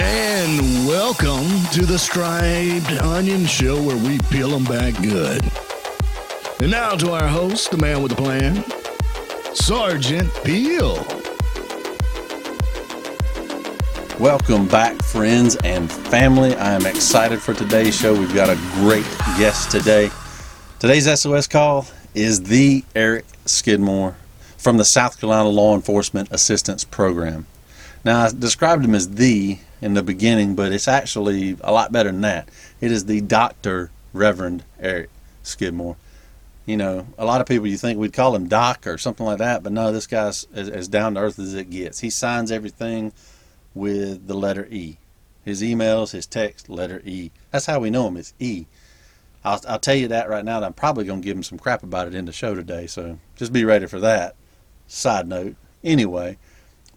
[0.00, 5.42] And welcome to the Striped Onion Show where we peel them back good.
[6.60, 8.64] And now to our host, the man with the plan,
[9.54, 10.96] Sergeant Peel.
[14.18, 16.54] Welcome back, friends and family.
[16.56, 18.12] I am excited for today's show.
[18.18, 19.06] We've got a great
[19.38, 20.10] guest today.
[20.78, 24.16] Today's SOS call is the Eric Skidmore
[24.62, 27.46] from the South Carolina Law Enforcement Assistance Program.
[28.04, 32.12] Now, I described him as the in the beginning, but it's actually a lot better
[32.12, 32.48] than that.
[32.80, 33.90] It is the Dr.
[34.12, 35.10] Reverend Eric
[35.42, 35.96] Skidmore.
[36.64, 39.38] You know, a lot of people you think we'd call him Doc or something like
[39.38, 41.98] that, but no, this guy's as, as down to earth as it gets.
[41.98, 43.12] He signs everything
[43.74, 44.98] with the letter E.
[45.44, 47.32] His emails, his text, letter E.
[47.50, 48.16] That's how we know him.
[48.16, 48.66] It's E.
[49.44, 50.62] I'll, I'll tell you that right now.
[50.62, 52.86] I'm probably going to give him some crap about it in the show today.
[52.86, 54.36] So just be ready for that.
[54.86, 55.56] Side note.
[55.82, 56.38] Anyway,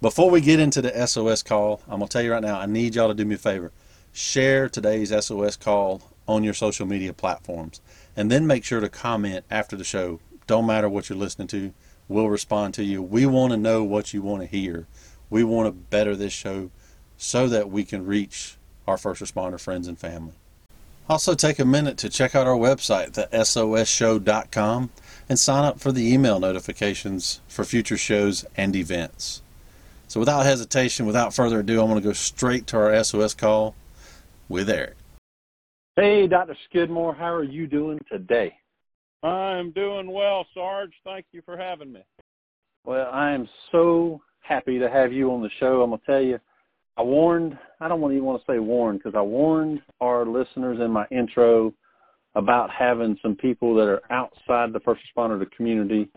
[0.02, 2.66] before we get into the SOS call, I'm going to tell you right now, I
[2.66, 3.72] need y'all to do me a favor.
[4.12, 7.82] Share today's SOS call on your social media platforms.
[8.16, 10.20] And then make sure to comment after the show.
[10.48, 11.74] Don't matter what you're listening to,
[12.08, 13.02] we'll respond to you.
[13.02, 14.88] We want to know what you want to hear.
[15.30, 16.72] We want to better this show
[17.18, 20.34] so that we can reach our first responder friends and family.
[21.08, 24.90] Also, take a minute to check out our website, thesosshow.com,
[25.28, 29.42] and sign up for the email notifications for future shows and events.
[30.08, 33.76] So, without hesitation, without further ado, I'm going to go straight to our SOS call
[34.48, 34.96] with Eric.
[35.96, 36.56] Hey, Dr.
[36.70, 38.54] Skidmore, how are you doing today?
[39.24, 40.94] I'm doing well, Sarge.
[41.04, 42.02] Thank you for having me.
[42.86, 45.82] Well, I am so happy to have you on the show.
[45.82, 46.40] I'm going to tell you,
[46.98, 50.92] I warned, I don't even want to say warned, because I warned our listeners in
[50.92, 51.74] my intro
[52.36, 56.10] about having some people that are outside the first responder community.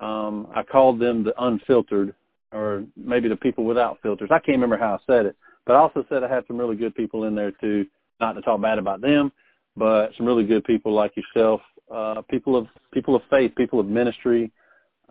[0.00, 2.14] Um, I called them the unfiltered,
[2.52, 4.30] or maybe the people without filters.
[4.30, 6.76] I can't remember how I said it, but I also said I had some really
[6.76, 7.86] good people in there too.
[8.20, 9.32] Not to talk bad about them,
[9.76, 11.60] but some really good people like yourself,
[11.92, 14.50] uh, people of people of faith, people of ministry,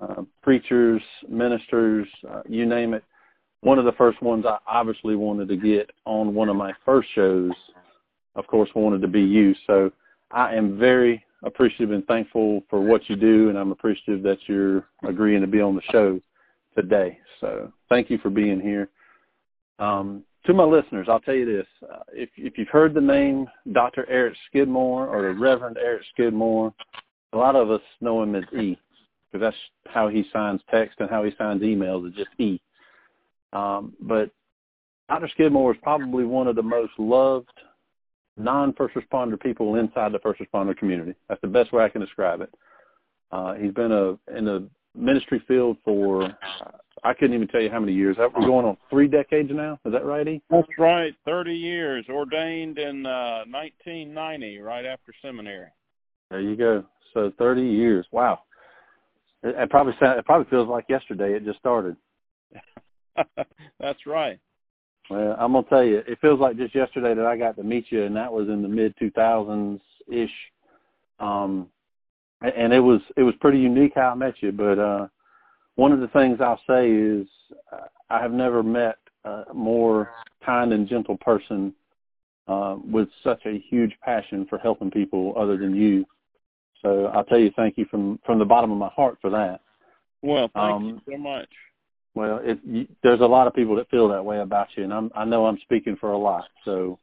[0.02, 3.04] uh, preachers, ministers, uh, you name it
[3.62, 7.10] one of the first ones I obviously wanted to get on one of my first
[7.16, 7.52] shows,
[8.36, 9.56] of course, wanted to be you.
[9.66, 9.92] So
[10.32, 14.86] I am very appreciative and thankful for what you do, and I'm appreciative that you're
[15.08, 16.20] agreeing to be on the show
[16.76, 17.20] today.
[17.40, 18.90] So thank you for being here.
[19.80, 23.48] Um, to my listeners, I'll tell you this: uh, if if you've heard the name
[23.74, 24.06] Dr.
[24.10, 26.74] Eric Skidmore or the Reverend Eric Skidmore,
[27.34, 28.78] a lot of us know him as E,
[29.32, 32.60] because that's how he signs text and how he signs emails is just E.
[33.54, 34.32] Um, but
[35.10, 35.30] Dr.
[35.30, 37.52] Skidmore is probably one of the most loved
[38.38, 41.14] non-first responder people inside the first responder community.
[41.30, 42.54] That's the best way I can describe it.
[43.32, 46.36] Uh, he's been a in the ministry field for
[47.04, 48.18] I couldn't even tell you how many years.
[48.18, 49.80] We're going on three decades now.
[49.86, 50.42] Is that right, E?
[50.50, 51.14] That's right.
[51.26, 52.06] Thirty years.
[52.10, 55.70] Ordained in uh, 1990, right after seminary.
[56.30, 56.84] There you go.
[57.14, 58.06] So 30 years.
[58.12, 58.40] Wow.
[59.44, 61.34] It, it probably it probably feels like yesterday.
[61.34, 61.96] It just started.
[63.80, 64.40] That's right.
[65.10, 67.92] Well, I'm gonna tell you, it feels like just yesterday that I got to meet
[67.92, 69.80] you, and that was in the mid 2000s
[70.12, 70.32] ish.
[71.20, 71.70] Um,
[72.42, 74.52] and it was it was pretty unique how I met you.
[74.52, 75.08] But uh,
[75.76, 77.28] one of the things I'll say is
[77.72, 80.12] uh, I have never met a more
[80.46, 81.74] kind and gentle person
[82.48, 86.06] uh, with such a huge passion for helping people other than you.
[86.82, 89.62] So I'll tell you thank you from from the bottom of my heart for that.
[90.22, 91.50] Well, thank um, you so much.
[92.18, 94.92] Well, it, you, there's a lot of people that feel that way about you, and
[94.92, 96.46] I'm, I know I'm speaking for a lot.
[96.66, 96.98] So,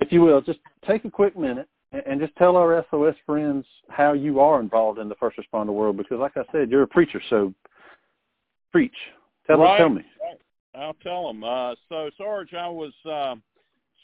[0.00, 3.64] if you will, just take a quick minute and, and just tell our SOS friends
[3.90, 5.96] how you are involved in the first responder world.
[5.96, 7.54] Because, like I said, you're a preacher, so
[8.72, 8.96] preach.
[9.46, 10.02] Tell right, tell me.
[10.20, 10.40] Right.
[10.74, 11.44] I'll tell them.
[11.44, 13.36] Uh, so, Sarge, I was uh,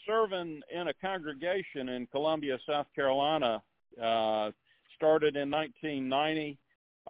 [0.06, 3.60] serving in a congregation in Columbia, South Carolina.
[4.00, 4.52] Uh,
[4.96, 6.56] started in 1990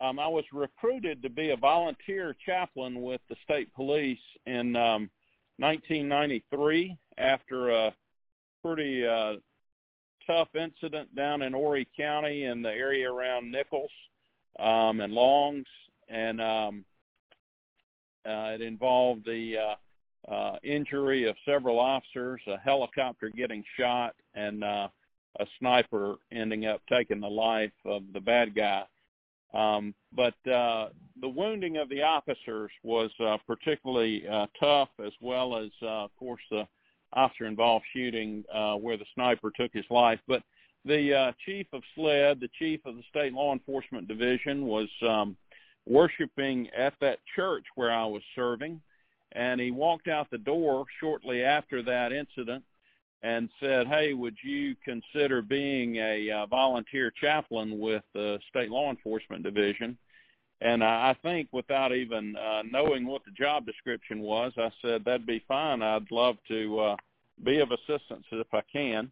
[0.01, 5.11] um, I was recruited to be a volunteer chaplain with the state police in um,
[5.59, 7.95] 1993 after a
[8.63, 9.35] pretty uh,
[10.27, 13.91] tough incident down in Horry County in the area around Nichols
[14.59, 15.67] um, and Longs,
[16.09, 16.85] and um,
[18.27, 24.65] uh, it involved the uh, uh, injury of several officers, a helicopter getting shot, and
[24.65, 24.89] uh,
[25.39, 28.85] a sniper ending up taking the life of the bad guy.
[29.57, 30.89] Um, but uh,
[31.21, 36.17] the wounding of the officers was uh, particularly uh, tough, as well as, uh, of
[36.19, 36.67] course, the
[37.15, 40.21] officer-involved shooting uh, where the sniper took his life.
[40.29, 40.43] But
[40.85, 45.37] the uh, chief of SLED, the chief of the state law enforcement division, was um,
[45.87, 48.81] worshiping at that church where I was serving,
[49.33, 52.63] and he walked out the door shortly after that incident
[53.23, 58.91] and said, "Hey, would you consider being a uh, volunteer chaplain with the state law
[58.91, 59.97] enforcement division?"
[60.61, 65.05] And I, I think, without even uh, knowing what the job description was, I said
[65.05, 65.83] that'd be fine.
[65.83, 66.97] I'd love to uh,
[67.45, 69.11] be of assistance if I can.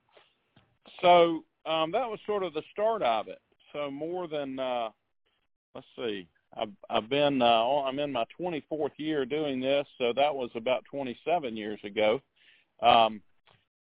[1.03, 3.41] So um, that was sort of the start of it.
[3.73, 4.91] So more than uh,
[5.75, 10.35] let's see, I've I've been uh, I'm in my 24th year doing this, so that
[10.35, 12.21] was about 27 years ago.
[12.83, 13.21] Um,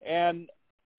[0.05, 0.49] and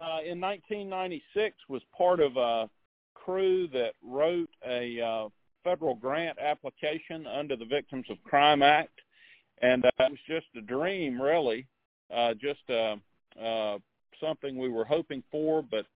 [0.01, 2.69] uh, in 1996 was part of a
[3.15, 5.29] crew that wrote a uh,
[5.63, 9.01] federal grant application under the Victims of Crime Act,
[9.61, 11.67] and uh, it was just a dream, really,
[12.15, 12.97] uh, just uh,
[13.41, 13.79] uh,
[14.21, 15.87] something we were hoping for, but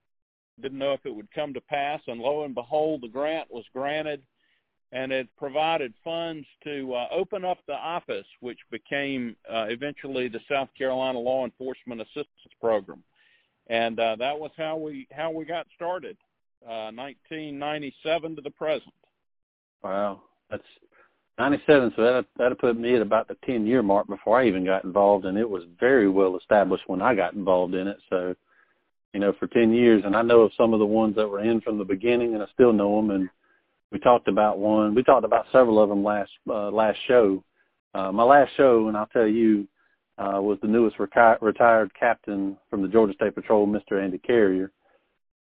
[0.61, 2.01] didn't know if it would come to pass.
[2.07, 4.23] And lo and behold, the grant was granted,
[4.97, 10.41] and it provided funds to uh, open up the office, which became uh, eventually the
[10.51, 13.03] South Carolina Law Enforcement Assistance Program,
[13.67, 16.17] and uh, that was how we how we got started,
[16.65, 18.95] uh, 1997 to the present.
[19.85, 20.63] Wow, that's
[21.39, 21.93] 97.
[21.95, 24.85] So that that'll put me at about the 10 year mark before I even got
[24.85, 27.99] involved, and it was very well established when I got involved in it.
[28.09, 28.35] So,
[29.13, 31.43] you know, for 10 years, and I know of some of the ones that were
[31.43, 33.11] in from the beginning, and I still know them.
[33.11, 33.29] And
[33.93, 34.95] we talked about one.
[34.95, 37.43] We talked about several of them last uh, last show.
[37.95, 39.67] Uh, my last show, and I'll tell you,
[40.19, 44.03] uh, was the newest reti- retired captain from the Georgia State Patrol, Mr.
[44.03, 44.71] Andy Carrier.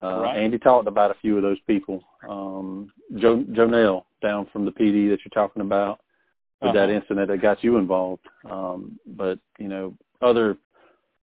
[0.03, 0.37] Uh, right.
[0.37, 2.03] Andy talked about a few of those people.
[2.27, 6.01] Um, Joe Joe Nail down from the PD that you're talking about
[6.61, 6.87] with uh-huh.
[6.87, 8.25] that incident that got you involved.
[8.49, 10.57] Um, but you know other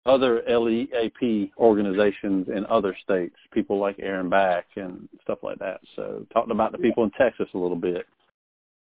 [0.08, 5.80] other LEAP organizations in other states, people like Aaron Back and stuff like that.
[5.96, 8.06] So talking about the people in Texas a little bit.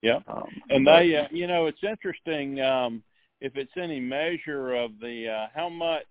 [0.02, 3.04] Yeah, um, and they, uh, you know, it's interesting um,
[3.42, 6.06] if it's any measure of the uh, how much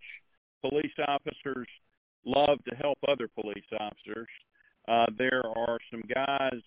[0.61, 1.67] police officers
[2.27, 4.29] love to help other police officers.
[4.89, 6.61] Uh, there are some guys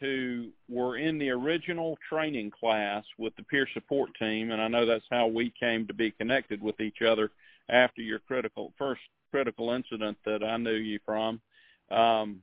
[0.00, 4.86] who were in the original training class with the peer support team, and I know
[4.86, 7.30] that's how we came to be connected with each other
[7.68, 9.00] after your critical first
[9.30, 11.40] critical incident that I knew you from.
[11.90, 12.40] Um,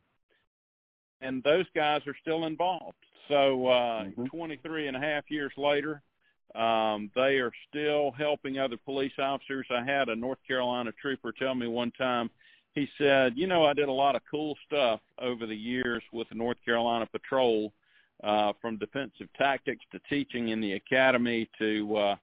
[1.22, 2.98] and those guys are still involved.
[3.28, 4.26] So uh, mm-hmm.
[4.26, 6.02] 23 and a half years later,
[6.56, 9.66] um, they are still helping other police officers.
[9.70, 12.30] I had a North Carolina trooper tell me one time
[12.74, 16.28] he said, "You know, I did a lot of cool stuff over the years with
[16.30, 17.72] the North Carolina Patrol,
[18.24, 22.16] uh, from defensive tactics to teaching in the academy to uh,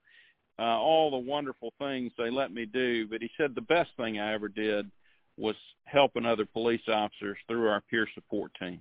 [0.58, 4.18] uh, all the wonderful things they let me do." But he said the best thing
[4.18, 4.90] I ever did
[5.36, 8.80] was helping other police officers through our peer support team.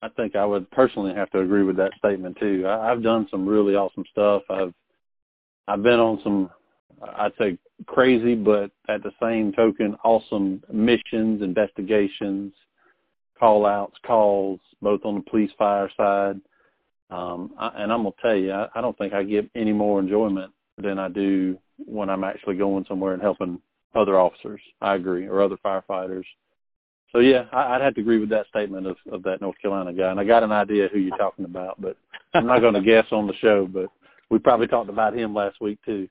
[0.00, 2.64] I think I would personally have to agree with that statement too.
[2.66, 4.42] I, I've done some really awesome stuff.
[4.48, 4.72] I've
[5.66, 6.50] I've been on some
[7.02, 12.52] I'd say crazy, but at the same token, awesome missions, investigations,
[13.38, 16.40] call outs, calls, both on the police fire side.
[17.10, 20.00] Um, I, and I'm gonna tell you, I, I don't think I get any more
[20.00, 23.60] enjoyment than I do when I'm actually going somewhere and helping
[23.94, 24.60] other officers.
[24.80, 26.24] I agree, or other firefighters.
[27.12, 29.92] So yeah, I, I'd have to agree with that statement of, of that North Carolina
[29.92, 30.10] guy.
[30.10, 31.96] And I got an idea who you're talking about, but
[32.34, 33.66] I'm not going to guess on the show.
[33.66, 33.86] But
[34.30, 36.08] we probably talked about him last week too.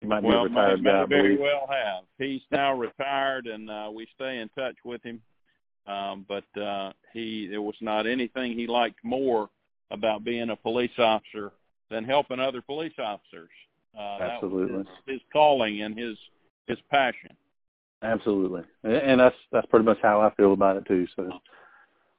[0.00, 1.06] He might well, be a retired guy.
[1.06, 2.04] Very well have.
[2.18, 5.20] He's now retired, and uh, we stay in touch with him.
[5.86, 9.48] Um, but uh, he there was not anything he liked more
[9.90, 11.52] about being a police officer
[11.90, 13.50] than helping other police officers.
[13.98, 16.16] Uh, Absolutely, his, his calling and his
[16.66, 17.30] his passion.
[18.02, 21.06] Absolutely, and that's that's pretty much how I feel about it too.
[21.16, 21.30] So,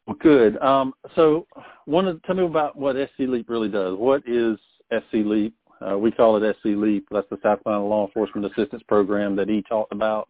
[0.07, 0.57] well, good.
[0.57, 1.46] Um, so,
[1.86, 3.98] one of tell me about what SC Leap really does.
[3.98, 4.57] What is
[4.91, 5.53] SC Leap?
[5.79, 7.07] Uh, we call it SC LEAP.
[7.12, 10.29] That's the South Carolina Law Enforcement Assistance Program that he talked about.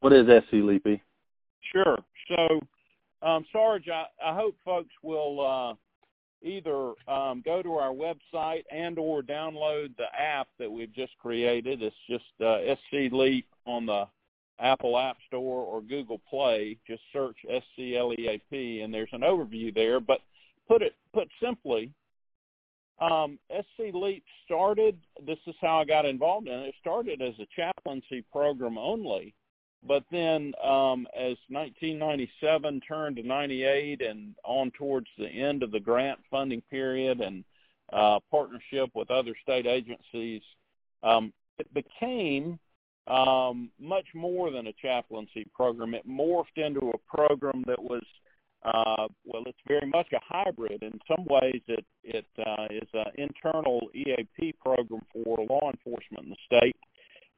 [0.00, 1.00] What is SC LEAP?
[1.72, 1.98] Sure.
[2.28, 2.60] So,
[3.26, 5.74] um, Sarge, I, I hope folks will uh,
[6.42, 11.82] either um, go to our website and or download the app that we've just created.
[11.82, 14.06] It's just uh, SC LEAP on the
[14.60, 16.78] Apple App Store or Google Play.
[16.86, 20.00] Just search SCLEAP, and there's an overview there.
[20.00, 20.20] But
[20.68, 21.92] put it put simply,
[23.00, 24.96] um, SC Leap started,
[25.26, 26.68] this is how I got involved in it.
[26.68, 29.34] It started as a chaplaincy program only.
[29.86, 35.80] But then um, as 1997 turned to 98 and on towards the end of the
[35.80, 37.44] grant funding period and
[37.92, 40.42] uh, partnership with other state agencies,
[41.02, 42.58] um, it became
[43.08, 45.94] um, much more than a chaplaincy program.
[45.94, 48.04] It morphed into a program that was
[48.64, 50.84] uh, well, it's very much a hybrid.
[50.84, 56.30] In some ways, it it uh, is an internal EAP program for law enforcement in
[56.30, 56.76] the state,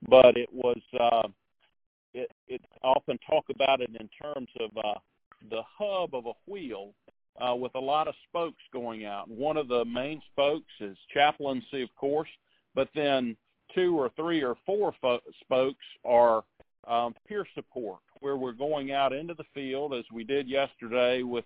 [0.06, 1.28] but it was uh,
[2.54, 4.98] it, often talk about it in terms of uh,
[5.50, 6.92] the hub of a wheel
[7.40, 9.28] uh, with a lot of spokes going out.
[9.28, 12.28] One of the main spokes is chaplaincy, of course,
[12.74, 13.36] but then
[13.74, 16.44] two or three or four fo- spokes are
[16.86, 21.44] um, peer support, where we're going out into the field as we did yesterday with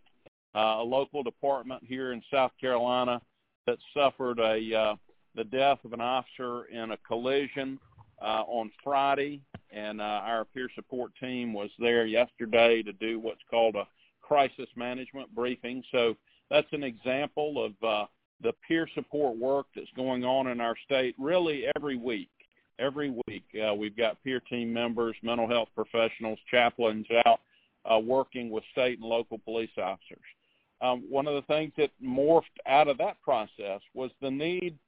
[0.54, 3.20] uh, a local department here in South Carolina
[3.66, 4.96] that suffered a uh,
[5.34, 7.78] the death of an officer in a collision
[8.22, 13.40] uh, on Friday, and uh, our peer support team was there yesterday to do what's
[13.50, 13.86] called a
[14.22, 15.82] crisis management briefing.
[15.92, 16.16] So
[16.50, 18.06] that's an example of uh,
[18.42, 22.30] the peer support work that's going on in our state really every week
[22.78, 23.44] every week.
[23.60, 27.40] Uh, we've got peer team members, mental health professionals, chaplains out
[27.90, 30.18] uh, working with state and local police officers.
[30.80, 34.78] Um, one of the things that morphed out of that process was the need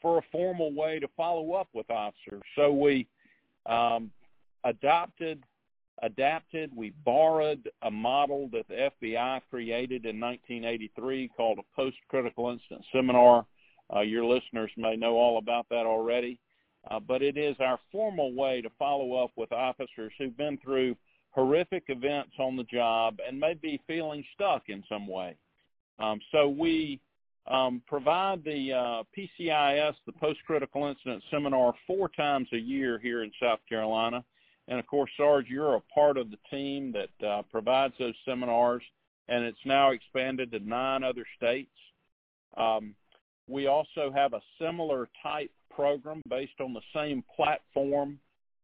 [0.00, 2.42] for a formal way to follow up with officers.
[2.54, 3.06] So we
[3.66, 4.10] um,
[4.64, 5.42] adopted,
[6.02, 12.84] adapted, we borrowed a model that the FBI created in 1983 called a post-critical incident
[12.92, 13.46] seminar.
[13.94, 16.38] Uh, your listeners may know all about that already.
[16.90, 20.96] Uh, but it is our formal way to follow up with officers who've been through
[21.30, 25.36] horrific events on the job and may be feeling stuck in some way.
[25.98, 27.00] Um, so we
[27.48, 33.22] um, provide the uh, PCIS, the Post Critical Incident Seminar, four times a year here
[33.22, 34.24] in South Carolina.
[34.68, 38.82] And of course, Sarge, you're a part of the team that uh, provides those seminars,
[39.28, 41.70] and it's now expanded to nine other states.
[42.56, 42.94] Um,
[43.48, 48.18] we also have a similar type program based on the same platform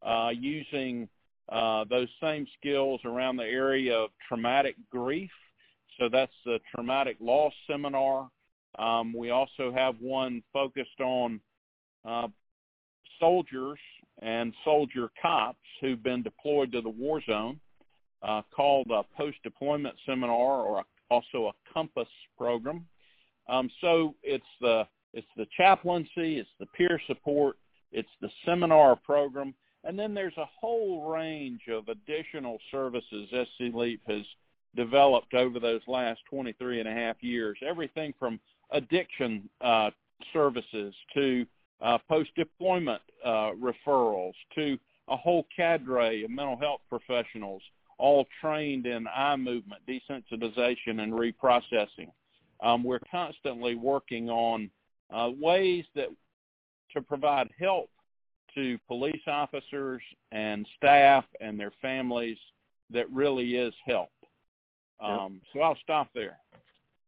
[0.04, 1.08] uh, using
[1.48, 5.30] uh, those same skills around the area of traumatic grief.
[6.00, 8.28] So that's the traumatic loss seminar.
[8.78, 11.40] Um, we also have one focused on
[12.04, 12.28] uh,
[13.20, 13.78] soldiers
[14.20, 17.60] and soldier cops who've been deployed to the war zone
[18.22, 22.86] uh, called a post-deployment seminar or a, also a COMPASS program.
[23.48, 27.56] Um, so it's the it's the chaplaincy, it's the peer support,
[27.90, 34.00] it's the seminar program, and then there's a whole range of additional services SC Leap
[34.06, 34.22] has
[34.74, 37.58] developed over those last 23 and a half years.
[37.66, 38.40] Everything from
[38.72, 39.90] addiction uh,
[40.32, 41.46] services to
[41.80, 47.62] uh, post-deployment uh, referrals to a whole cadre of mental health professionals,
[47.98, 52.10] all trained in eye movement, desensitization, and reprocessing.
[52.62, 54.70] Um, we're constantly working on
[55.12, 56.08] uh, ways that
[56.94, 57.90] to provide help
[58.54, 62.38] to police officers and staff and their families
[62.90, 64.10] that really is help.
[65.00, 65.42] Um, yep.
[65.52, 66.38] So I'll stop there.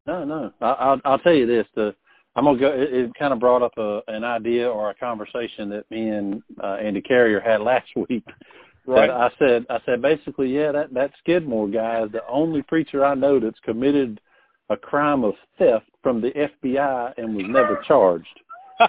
[0.07, 0.53] No, no.
[0.61, 1.67] I, will I'll tell you this.
[1.75, 1.95] The
[2.37, 2.69] I'm gonna go.
[2.69, 6.43] It, it kind of brought up a, an idea or a conversation that me and
[6.63, 8.25] uh, Andy Carrier had last week.
[8.87, 9.09] Right.
[9.09, 13.15] I said, I said basically, yeah, that that Skidmore guy is the only preacher I
[13.15, 14.21] know that's committed
[14.71, 18.27] a crime of theft from the FBI and was never charged.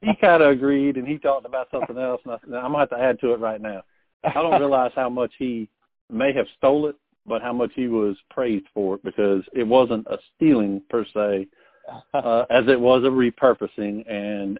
[0.00, 2.20] he kind of agreed, and he talked about something else.
[2.24, 3.82] And I said, I'm gonna have to add to it right now.
[4.24, 5.68] I don't realize how much he
[6.10, 6.96] may have stole it,
[7.26, 11.46] but how much he was praised for it because it wasn't a stealing per se,
[12.14, 14.58] uh, as it was a repurposing, and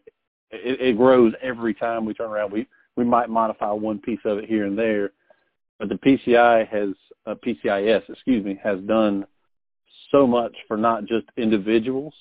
[0.50, 2.52] it, it grows every time we turn around.
[2.52, 5.12] We we might modify one piece of it here and there,
[5.78, 6.90] but the PCI has
[7.26, 9.24] uh, PCIS, excuse me, has done
[10.10, 12.14] so much for not just individuals,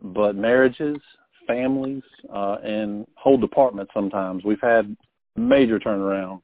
[0.00, 0.96] but marriages,
[1.46, 3.92] families, uh, and whole departments.
[3.94, 4.96] Sometimes we've had
[5.36, 6.40] major turnaround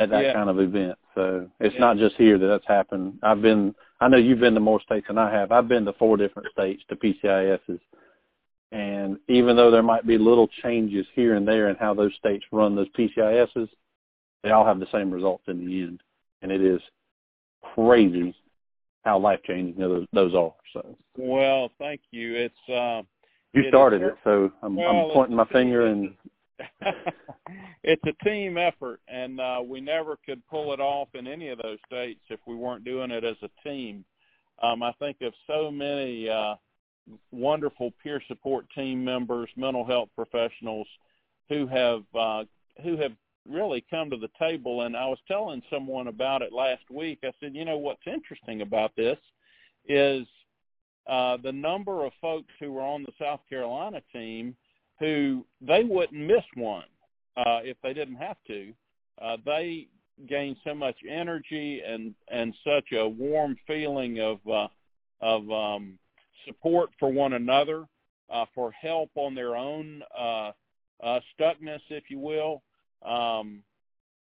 [0.00, 0.32] at that yeah.
[0.32, 0.98] kind of event.
[1.14, 1.80] So it's yeah.
[1.80, 3.18] not just here that that's happened.
[3.22, 5.52] I've been, I know you've been to more states than I have.
[5.52, 7.80] I've been to four different states to PCISs.
[8.72, 12.44] And even though there might be little changes here and there in how those states
[12.50, 13.68] run those PCISs,
[14.42, 16.00] they all have the same results in the end.
[16.40, 16.80] And it is
[17.74, 18.34] crazy
[19.04, 20.54] how life changing those those are.
[20.72, 22.34] So well, thank you.
[22.36, 23.02] It's uh,
[23.52, 26.14] you it started is, it, so I'm, well, I'm pointing my finger and.
[27.82, 31.58] it's a team effort, and uh, we never could pull it off in any of
[31.58, 34.04] those states if we weren't doing it as a team.
[34.62, 36.54] Um, I think of so many uh,
[37.30, 40.86] wonderful peer support team members, mental health professionals,
[41.48, 42.44] who have uh,
[42.82, 43.12] who have
[43.48, 44.82] really come to the table.
[44.82, 47.20] And I was telling someone about it last week.
[47.24, 49.18] I said, you know, what's interesting about this
[49.88, 50.26] is
[51.08, 54.54] uh, the number of folks who were on the South Carolina team
[55.00, 56.84] who they wouldn't miss one
[57.36, 58.72] uh, if they didn't have to.
[59.20, 59.88] Uh, they
[60.28, 64.68] gain so much energy and and such a warm feeling of uh,
[65.20, 65.98] of um,
[66.46, 67.86] support for one another,
[68.30, 70.52] uh, for help on their own uh,
[71.02, 72.62] uh, stuckness, if you will.
[73.04, 73.62] Um,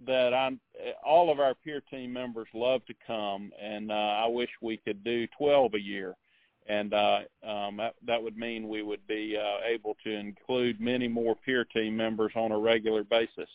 [0.04, 0.61] that I'm
[1.04, 5.02] all of our peer team members love to come, and uh, I wish we could
[5.02, 6.14] do 12 a year,
[6.68, 11.08] and uh, um, that, that would mean we would be uh, able to include many
[11.08, 13.49] more peer team members on a regular basis.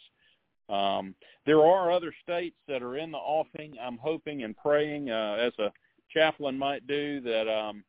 [0.70, 1.16] Um,
[1.46, 3.76] there are other states that are in the offing.
[3.82, 5.74] I'm hoping and praying, uh, as a
[6.14, 7.84] chaplain might do, that um,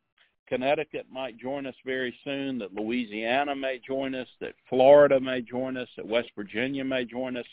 [0.47, 5.77] Connecticut might join us very soon, that Louisiana may join us, that Florida may join
[5.77, 7.45] us, that West Virginia may join us.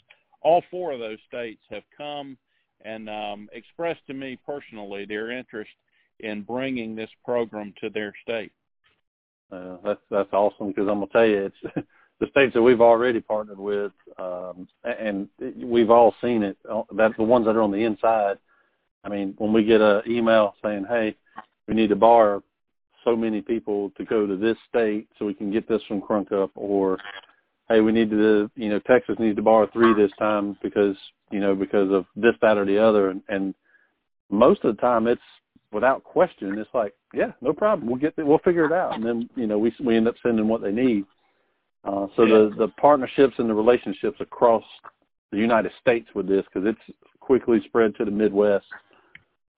[0.42, 2.36] All four of those states have come
[2.84, 5.70] and um, expressed to me personally their interest
[6.22, 8.52] in bringing this program to their state.
[9.52, 11.86] Uh, that's that's awesome because I'm gonna tell you it's
[12.20, 16.56] the states that we've already partnered with, um, and we've all seen it.
[16.70, 18.38] Uh, that's the ones that are on the inside.
[19.02, 21.16] I mean, when we get an email saying, "Hey,
[21.66, 22.42] we need to borrow
[23.04, 26.50] so many people to go to this state so we can get this from Crunkeup,"
[26.54, 26.98] or
[27.68, 30.96] "Hey, we need to, you know, Texas needs to borrow three this time because
[31.30, 33.54] you know because of this, that, or the other," and, and
[34.30, 35.20] most of the time it's
[35.72, 36.58] without question.
[36.58, 37.88] It's like, yeah, no problem.
[37.88, 40.16] We'll get, the, we'll figure it out, and then you know we we end up
[40.22, 41.04] sending what they need.
[41.84, 42.34] Uh, so yeah.
[42.34, 44.64] the the partnerships and the relationships across
[45.32, 48.66] the United States with this, because it's quickly spread to the Midwest,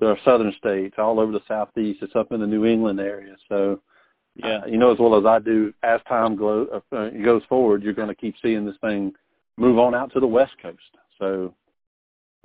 [0.00, 2.00] to our southern states, all over the Southeast.
[2.02, 3.37] It's up in the New England area.
[3.49, 3.81] So,
[4.37, 7.83] yeah, uh, you know as well as I do, as time glow, uh, goes forward,
[7.83, 9.12] you're going to keep seeing this thing
[9.57, 10.78] move on out to the West Coast.
[11.19, 11.54] So,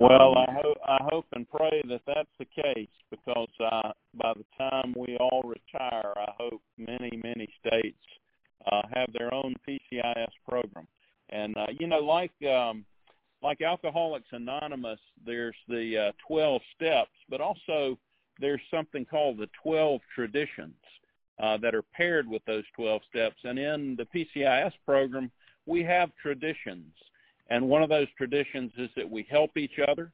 [0.00, 4.44] well, I hope I hope and pray that that's the case because uh, by the
[4.56, 7.98] time we all retire, I hope many many states
[8.70, 10.86] uh, have their own PCIS program.
[11.30, 12.84] And uh, you know, like um,
[13.42, 17.98] like Alcoholics Anonymous, there's the uh, 12 steps, but also
[18.40, 20.74] there's something called the 12 traditions
[21.40, 23.36] uh, that are paired with those 12 steps.
[23.44, 25.30] And in the PCIS program,
[25.66, 26.92] we have traditions.
[27.48, 30.12] And one of those traditions is that we help each other.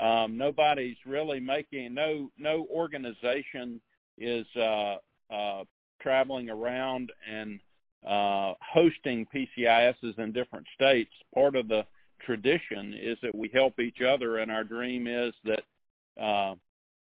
[0.00, 3.80] Um, nobody's really making no no organization
[4.18, 4.96] is uh,
[5.30, 5.64] uh,
[6.00, 7.60] traveling around and
[8.06, 11.86] uh, hosting PCISs in different states, part of the
[12.24, 15.62] tradition is that we help each other, and our dream is that
[16.20, 16.54] uh,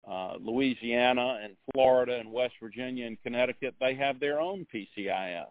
[0.10, 5.46] uh, Louisiana and Florida and West Virginia and Connecticut they have their own PCIS,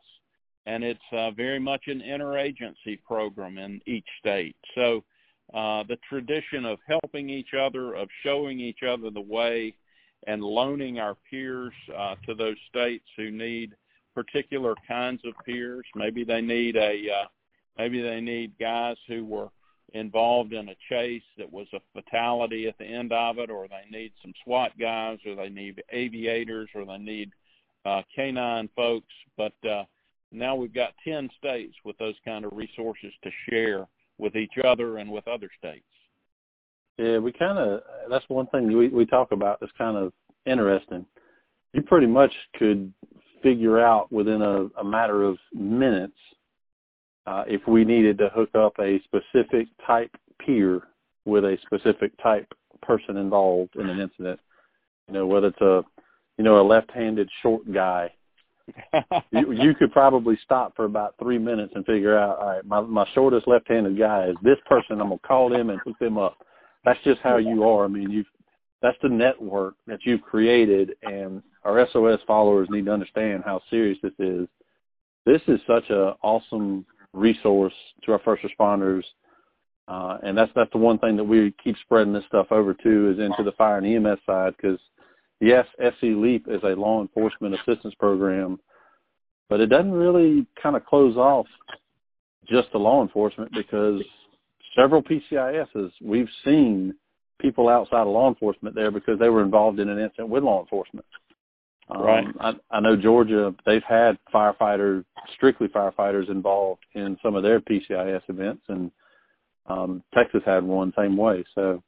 [0.66, 4.56] and it's uh, very much an interagency program in each state.
[4.74, 5.04] So
[5.52, 9.74] uh, the tradition of helping each other, of showing each other the way,
[10.26, 13.74] and loaning our peers uh, to those states who need
[14.14, 15.84] particular kinds of peers.
[15.94, 17.26] Maybe they need a uh,
[17.76, 19.48] maybe they need guys who were
[19.92, 23.96] involved in a chase that was a fatality at the end of it, or they
[23.96, 27.30] need some SWAT guys, or they need aviators, or they need
[27.84, 29.12] uh, canine folks.
[29.36, 29.84] But uh,
[30.34, 33.86] now we've got 10 states with those kind of resources to share
[34.18, 35.84] with each other and with other states.
[36.98, 40.12] Yeah, we kind of, that's one thing we, we talk about that's kind of
[40.46, 41.04] interesting.
[41.72, 42.92] You pretty much could
[43.42, 46.16] figure out within a, a matter of minutes
[47.26, 50.10] uh, if we needed to hook up a specific type
[50.44, 50.82] peer
[51.24, 52.46] with a specific type
[52.82, 54.38] person involved in an incident.
[55.08, 55.82] You know, whether it's a
[56.38, 58.12] you know a left-handed short guy,
[59.30, 62.80] you, you could probably stop for about three minutes and figure out, all right, my
[62.80, 65.00] my shortest left-handed guy is this person.
[65.00, 66.38] I'm gonna call them and hook them up.
[66.84, 67.84] That's just how you are.
[67.84, 68.26] I mean, you've
[68.82, 73.98] that's the network that you've created, and our SOS followers need to understand how serious
[74.02, 74.46] this is.
[75.26, 77.72] This is such an awesome resource
[78.04, 79.04] to our first responders,
[79.88, 83.10] uh, and that's that's the one thing that we keep spreading this stuff over to
[83.10, 84.78] is into the fire and EMS side because
[85.44, 88.58] yes, SC Leap is a law enforcement assistance program,
[89.48, 91.46] but it doesn't really kind of close off
[92.48, 94.02] just the law enforcement because
[94.76, 96.94] several PCISs we've seen
[97.40, 100.60] people outside of law enforcement there because they were involved in an incident with law
[100.60, 101.06] enforcement.
[101.90, 102.26] Um, right.
[102.40, 105.04] I, I know Georgia, they've had firefighters,
[105.34, 108.90] strictly firefighters involved in some of their PCIS events, and
[109.66, 111.44] um, Texas had one same way.
[111.54, 111.82] So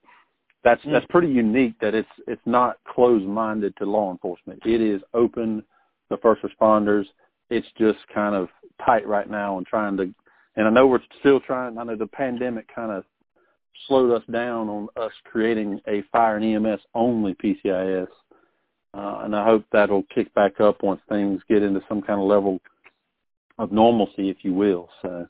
[0.66, 0.92] that's mm.
[0.92, 4.60] that's pretty unique that it's it's not closed-minded to law enforcement.
[4.66, 5.62] It is open
[6.10, 7.04] to first responders.
[7.50, 8.48] It's just kind of
[8.84, 10.12] tight right now and trying to.
[10.56, 11.78] And I know we're still trying.
[11.78, 13.04] I know the pandemic kind of
[13.86, 18.08] slowed us down on us creating a fire and EMS only PCIS.
[18.94, 22.26] Uh, and I hope that'll kick back up once things get into some kind of
[22.26, 22.58] level
[23.58, 24.88] of normalcy, if you will.
[25.02, 25.28] So,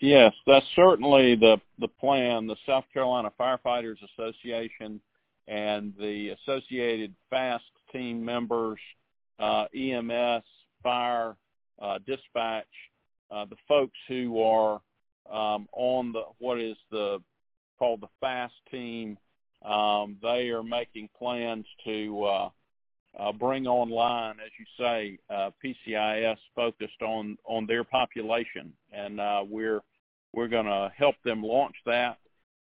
[0.00, 2.46] Yes, that's certainly the the plan.
[2.46, 5.00] The South Carolina Firefighters Association
[5.48, 8.78] and the associated FAST team members,
[9.40, 10.44] uh, EMS,
[10.82, 11.36] fire,
[11.80, 12.66] uh, dispatch,
[13.30, 14.80] uh, the folks who are
[15.30, 17.18] um, on the what is the
[17.78, 19.18] called the FAST team.
[19.64, 22.24] Um, they are making plans to
[23.18, 29.44] uh, bring online, as you say, uh, PCIS focused on on their population, and uh,
[29.48, 29.80] we're
[30.32, 32.18] we're going to help them launch that,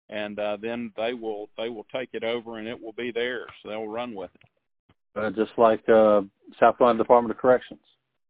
[0.10, 3.49] and uh, then they will they will take it over, and it will be theirs.
[3.65, 4.41] They'll run with it.
[5.19, 6.21] Uh, just like uh,
[6.60, 7.79] South Carolina Department of Corrections,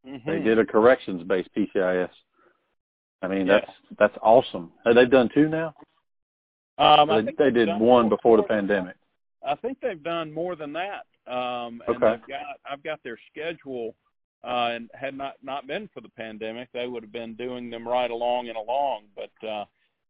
[0.06, 0.30] Mm-hmm.
[0.30, 2.08] they did a corrections-based PCIS.
[3.20, 3.58] I mean, Yeah.
[3.60, 4.70] that's that's awesome.
[4.86, 5.74] Have they done two now?
[6.78, 8.94] Um, they, they did one more- before the pandemic.
[9.46, 11.04] I think they've done more than that.
[11.28, 12.06] Um, and Okay.
[12.06, 13.94] I've got I've got their schedule,
[14.44, 17.86] uh, and had not not been for the pandemic, they would have been doing them
[17.86, 19.04] right along and along.
[19.14, 19.64] But uh,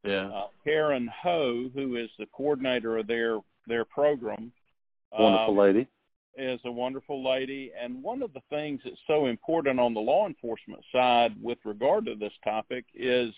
[0.05, 4.53] Yeah, uh, Karen Ho, who is the coordinator of their their program,
[5.13, 5.87] wonderful um, lady.
[6.37, 7.73] is a wonderful lady.
[7.79, 12.07] And one of the things that's so important on the law enforcement side with regard
[12.07, 13.35] to this topic is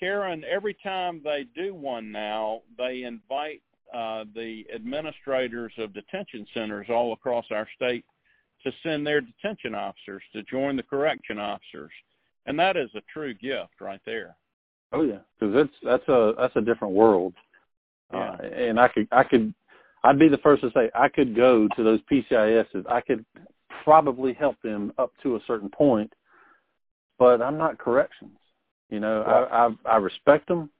[0.00, 3.62] Karen, every time they do one now, they invite
[3.94, 8.04] uh, the administrators of detention centers all across our state
[8.64, 11.90] to send their detention officers to join the correction officers.
[12.46, 14.36] And that is a true gift right there.
[14.92, 17.34] Oh yeah, because that's that's a that's a different world.
[18.12, 18.30] Yeah.
[18.30, 19.52] Uh, and I could I could
[20.04, 22.88] I'd be the first to say I could go to those PCISs.
[22.88, 23.24] I could
[23.82, 26.12] probably help them up to a certain point,
[27.18, 28.38] but I'm not corrections.
[28.90, 30.70] You know, I, I I respect them,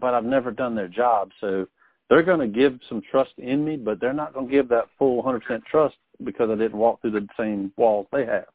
[0.00, 1.30] but I've never done their job.
[1.40, 1.66] So
[2.08, 4.86] they're going to give some trust in me, but they're not going to give that
[4.98, 8.46] full 100% trust because I didn't walk through the same walls they have.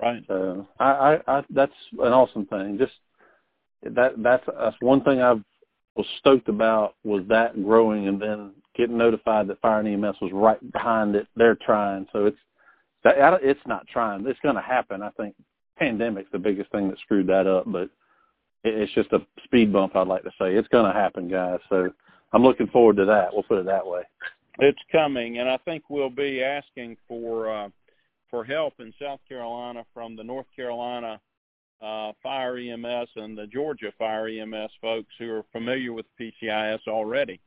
[0.00, 0.22] Right.
[0.28, 2.78] So I, I, I that's an awesome thing.
[2.78, 2.92] Just
[3.82, 5.34] that that's that's one thing I
[5.94, 10.32] was stoked about was that growing and then getting notified that Fire and EMS was
[10.32, 11.26] right behind it.
[11.36, 12.38] They're trying, so it's
[13.04, 14.26] that it's not trying.
[14.26, 15.02] It's going to happen.
[15.02, 15.34] I think
[15.78, 17.90] pandemic's the biggest thing that screwed that up, but
[18.64, 19.96] it, it's just a speed bump.
[19.96, 21.60] I'd like to say it's going to happen, guys.
[21.68, 21.90] So
[22.32, 23.28] I'm looking forward to that.
[23.32, 24.02] We'll put it that way.
[24.58, 27.68] It's coming, and I think we'll be asking for uh,
[28.30, 31.20] for help in South Carolina from the North Carolina
[31.82, 37.40] uh, Fire EMS and the Georgia Fire EMS folks who are familiar with PCIS already.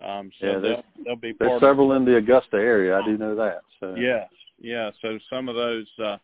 [0.00, 2.98] Um, so Yeah, there's- they'll, they'll be There's several in the Augusta area.
[2.98, 3.62] I do know that.
[3.80, 3.94] So.
[3.94, 4.90] Yes, yeah.
[5.00, 6.18] So some of those uh,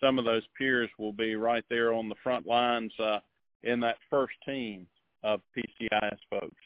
[0.00, 3.18] some of those peers will be right there on the front lines uh,
[3.62, 4.86] in that first team
[5.22, 6.62] of PCIS folks.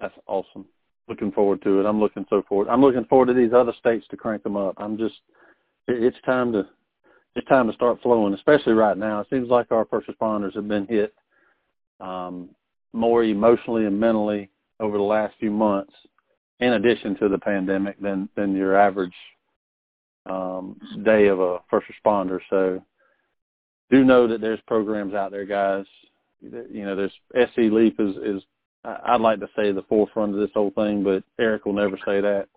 [0.00, 0.66] That's awesome.
[1.08, 1.86] Looking forward to it.
[1.86, 2.68] I'm looking so forward.
[2.68, 4.74] I'm looking forward to these other states to crank them up.
[4.78, 5.16] I'm just,
[5.86, 6.66] it's time to,
[7.36, 9.20] it's time to start flowing, especially right now.
[9.20, 11.14] It seems like our first responders have been hit
[12.00, 12.50] um,
[12.92, 15.92] more emotionally and mentally over the last few months,
[16.60, 19.14] in addition to the pandemic, than than your average
[20.26, 22.40] um, day of a first responder.
[22.50, 22.82] So,
[23.90, 25.86] do know that there's programs out there, guys.
[26.40, 28.42] You know, there's SC Leap is is
[28.84, 32.20] I'd like to say the forefront of this whole thing, but Eric will never say
[32.20, 32.48] that.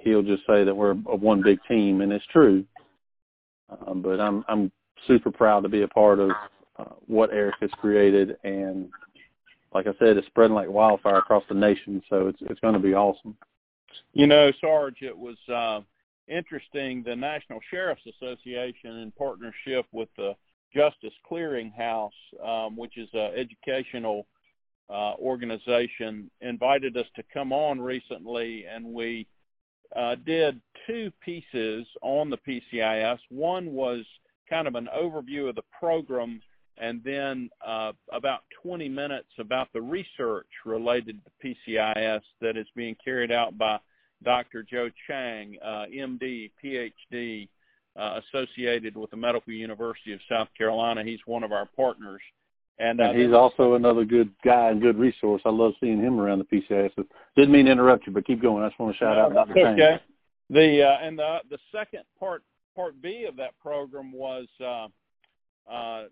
[0.00, 2.64] He'll just say that we're a one big team, and it's true.
[3.86, 4.72] Um, but I'm I'm
[5.06, 6.30] super proud to be a part of
[6.78, 8.88] uh, what Eric has created, and
[9.74, 12.02] like I said, it's spreading like wildfire across the nation.
[12.08, 13.36] So it's it's going to be awesome.
[14.14, 15.80] You know, Sarge, it was uh,
[16.28, 17.02] interesting.
[17.02, 20.34] The National Sheriff's Association, in partnership with the
[20.74, 22.10] Justice Clearinghouse,
[22.44, 24.26] um, which is an educational
[24.90, 29.26] uh, organization, invited us to come on recently, and we
[29.94, 33.18] uh, did two pieces on the PCIS.
[33.30, 34.04] One was
[34.48, 36.40] kind of an overview of the program,
[36.78, 42.96] and then uh, about 20 minutes about the research related to PCIS that is being
[43.04, 43.78] carried out by
[44.22, 44.62] Dr.
[44.62, 47.48] Joe Chang, uh, MD, PhD,
[47.96, 51.02] uh, associated with the Medical University of South Carolina.
[51.04, 52.20] He's one of our partners.
[52.78, 55.40] And, uh, And he's also another good guy and good resource.
[55.44, 56.92] I love seeing him around the PCIS.
[57.34, 58.62] Didn't mean to interrupt you, but keep going.
[58.62, 59.52] I just want to shout out Dr.
[59.52, 60.00] okay.
[60.48, 62.42] The uh, and the the second part
[62.76, 64.86] part B of that program was uh,
[65.68, 66.04] uh,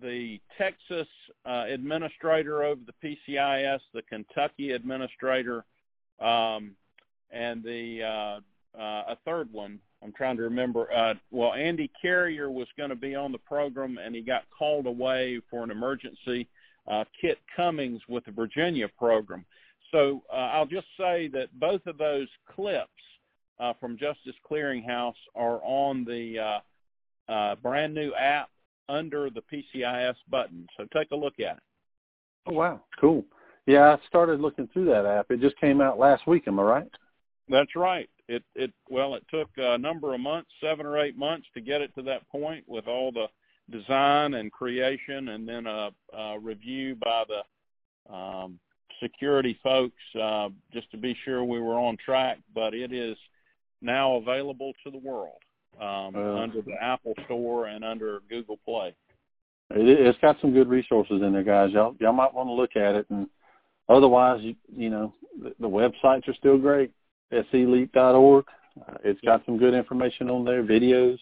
[0.00, 1.08] the Texas
[1.46, 5.64] uh, administrator over the PCIS, the Kentucky administrator,
[6.20, 6.72] um,
[7.30, 9.78] and the uh, uh, a third one.
[10.02, 10.92] I'm trying to remember.
[10.92, 14.86] Uh, well, Andy Carrier was going to be on the program, and he got called
[14.86, 16.48] away for an emergency.
[16.90, 19.44] Uh, Kit Cummings with the Virginia program.
[19.92, 22.88] So uh, I'll just say that both of those clips
[23.60, 26.38] uh, from Justice Clearinghouse are on the
[27.28, 28.48] uh, uh, brand new app
[28.88, 30.66] under the PCIS button.
[30.76, 31.62] So take a look at it.
[32.46, 33.24] Oh wow, cool.
[33.66, 35.30] Yeah, I started looking through that app.
[35.30, 36.48] It just came out last week.
[36.48, 36.90] Am I right?
[37.48, 38.10] That's right.
[38.28, 41.80] It it well, it took a number of months, seven or eight months, to get
[41.80, 43.26] it to that point with all the
[43.70, 48.58] design and creation, and then a, a review by the um,
[49.02, 52.38] security folks uh, just to be sure we were on track.
[52.54, 53.16] But it is
[53.80, 55.42] now available to the world
[55.80, 58.94] um, uh, under the Apple Store and under Google Play.
[59.70, 61.72] It, has got some good resources in there, guys.
[61.72, 63.06] Y'all y'all might want to look at it.
[63.10, 63.28] And
[63.88, 66.92] otherwise, you you know the, the websites are still great.
[67.32, 68.44] SCLEAP.org.
[68.80, 71.18] Uh, it's got some good information on there, videos,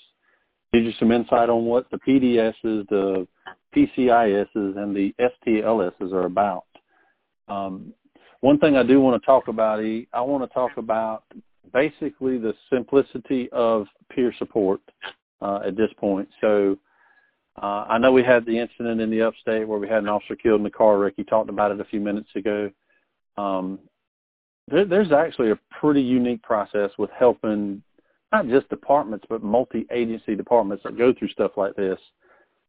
[0.73, 3.27] gives you some insight on what the PDSs, the
[3.75, 6.64] PCISs, and the STLSs are about.
[7.49, 7.92] Um,
[8.40, 11.25] one thing I do want to talk about, E, I want to talk about
[11.73, 14.81] basically the simplicity of peer support
[15.40, 16.29] uh, at this point.
[16.40, 16.79] So
[17.62, 20.37] uh, I know we had the incident in the upstate where we had an officer
[20.37, 21.14] killed in a car wreck.
[21.16, 22.70] You talked about it a few minutes ago.
[23.37, 23.79] Um,
[24.70, 27.83] there, there's actually a pretty unique process with helping
[28.33, 31.98] not just departments, but multi-agency departments that go through stuff like this.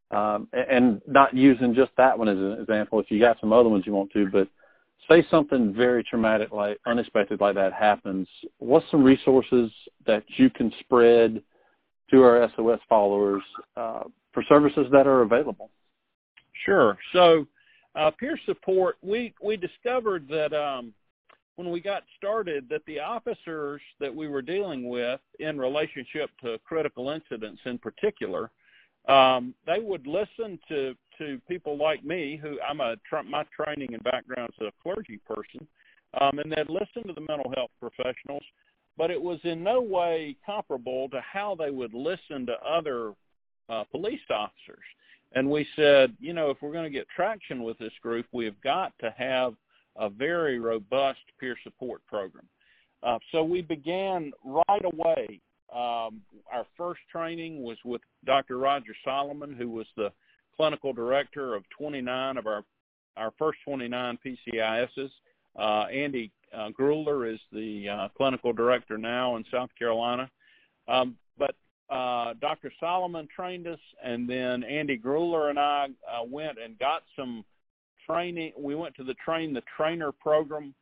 [0.09, 2.99] Um, and not using just that one as an example.
[2.99, 4.49] If you got some other ones you want to, but
[5.09, 8.27] say something very traumatic, like unexpected, like that happens.
[8.57, 9.71] What's some resources
[10.05, 11.41] that you can spread
[12.09, 13.41] to our SOS followers
[13.77, 15.69] uh, for services that are available?
[16.65, 16.97] Sure.
[17.13, 17.47] So,
[17.95, 18.97] uh, peer support.
[19.01, 20.93] We we discovered that um,
[21.55, 26.57] when we got started that the officers that we were dealing with in relationship to
[26.65, 28.49] critical incidents in particular,
[29.07, 32.95] um, they would listen to to people like me, who I'm a
[33.29, 35.67] my training and background is a clergy person,
[36.19, 38.43] um, and they'd listen to the mental health professionals,
[38.97, 43.13] but it was in no way comparable to how they would listen to other
[43.69, 44.83] uh, police officers.
[45.33, 48.59] And we said, you know, if we're going to get traction with this group, we've
[48.61, 49.53] got to have
[49.97, 52.47] a very robust peer support program.
[53.03, 55.39] Uh, so we began right away.
[55.73, 58.57] Um, our first training was with Dr.
[58.57, 60.11] Roger Solomon, who was the
[60.55, 62.63] clinical director of 29 of our
[63.17, 65.09] our first 29 PCISs.
[65.59, 70.29] Uh, Andy uh, Gruler is the uh, clinical director now in South Carolina.
[70.87, 71.55] Um, but
[71.89, 72.71] uh, Dr.
[72.79, 77.43] Solomon trained us, and then Andy Gruler and I uh, went and got some
[78.11, 78.53] training.
[78.57, 80.73] We went to the Train the Trainer program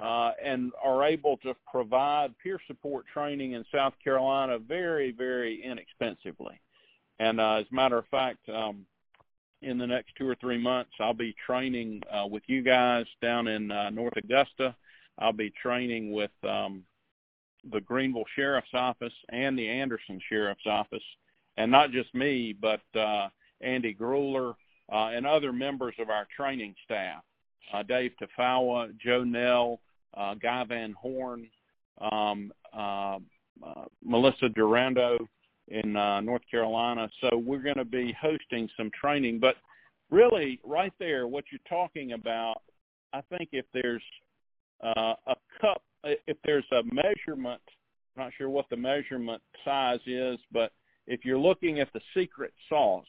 [0.00, 6.60] uh, and are able to provide peer support training in South Carolina very, very inexpensively.
[7.18, 8.86] And uh, as a matter of fact, um,
[9.62, 13.46] in the next two or three months, I'll be training uh, with you guys down
[13.46, 14.74] in uh, North Augusta.
[15.18, 16.82] I'll be training with um,
[17.70, 21.02] the Greenville Sheriff's Office and the Anderson Sheriff's Office,
[21.58, 23.28] and not just me, but uh,
[23.60, 24.54] Andy Gruler
[24.90, 27.22] and other members of our training staff,
[27.72, 29.80] uh, Dave Tafawa, Joe Nell,
[30.14, 31.46] uh, Guy Van Horn,
[32.00, 33.18] um, uh,
[33.64, 35.18] uh, Melissa Durando
[35.68, 37.08] in uh, North Carolina.
[37.20, 39.38] So we're going to be hosting some training.
[39.38, 39.56] But
[40.10, 42.62] really, right there, what you're talking about,
[43.12, 44.02] I think if there's
[44.82, 47.60] uh, a cup, if there's a measurement,
[48.16, 50.72] I'm not sure what the measurement size is, but
[51.06, 53.06] if you're looking at the secret sauce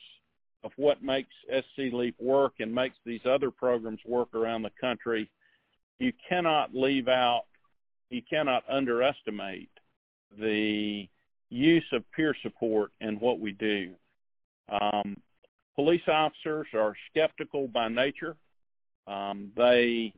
[0.63, 5.29] of what makes SC Leap work and makes these other programs work around the country,
[5.99, 7.43] you cannot leave out,
[8.09, 9.69] you cannot underestimate
[10.39, 11.07] the
[11.49, 13.91] use of peer support in what we do.
[14.69, 15.17] Um,
[15.75, 18.35] police officers are skeptical by nature.
[19.07, 20.13] Um, they,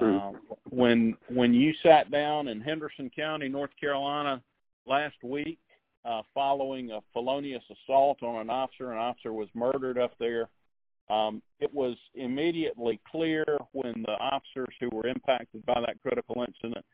[0.00, 0.32] uh,
[0.70, 4.42] when when you sat down in Henderson County, North Carolina,
[4.86, 5.58] last week,
[6.06, 8.92] uh, following a felonious assault on an officer.
[8.92, 10.48] An officer was murdered up there.
[11.08, 16.84] Um, it was immediately clear when the officers who were impacted by that critical incident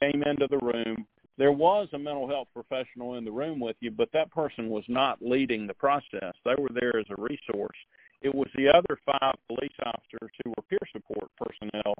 [0.00, 1.06] came into the room.
[1.36, 4.84] There was a mental health professional in the room with you, but that person was
[4.88, 6.34] not leading the process.
[6.44, 7.76] They were there as a resource.
[8.22, 11.94] It was the other five police officers who were peer support personnel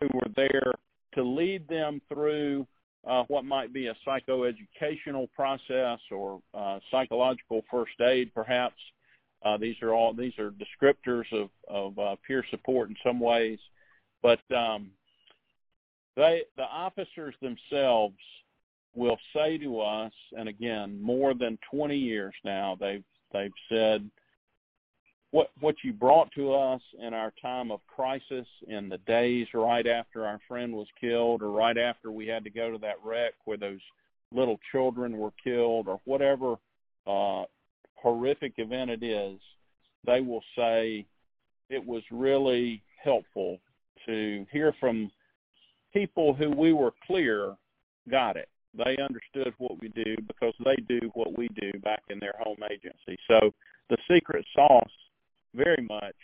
[0.00, 0.72] who were there
[1.14, 2.66] to lead them through
[3.06, 8.76] uh, what might be a psychoeducational process or uh, psychological first aid, perhaps.
[9.42, 13.58] Uh, these are all these are descriptors of, of uh, peer support in some ways,
[14.22, 14.90] but um,
[16.14, 18.18] they the officers themselves
[18.94, 24.10] will say to us, and again, more than 20 years now, they've they've said
[25.32, 29.86] what what you brought to us in our time of crisis in the days right
[29.86, 33.34] after our friend was killed or right after we had to go to that wreck
[33.44, 33.80] where those
[34.32, 36.56] little children were killed or whatever
[37.06, 37.44] uh
[37.94, 39.38] horrific event it is
[40.06, 41.06] they will say
[41.68, 43.58] it was really helpful
[44.06, 45.10] to hear from
[45.92, 47.54] people who we were clear
[48.10, 48.48] got it.
[48.76, 52.58] They understood what we do because they do what we do back in their home
[52.70, 53.18] agency.
[53.28, 53.50] So
[53.88, 54.90] the secret sauce,
[55.54, 56.14] very much,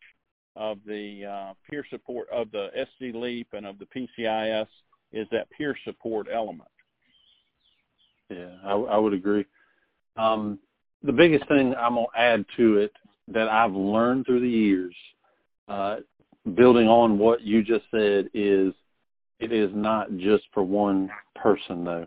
[0.56, 4.66] of the uh, peer support of the SC Leap and of the PCIS
[5.12, 6.68] is that peer support element.
[8.30, 9.44] Yeah, I, I would agree.
[10.16, 10.58] Um,
[11.02, 12.92] the biggest thing I'm gonna add to it
[13.28, 14.94] that I've learned through the years,
[15.68, 15.96] uh,
[16.54, 18.72] building on what you just said, is
[19.38, 22.06] it is not just for one person though.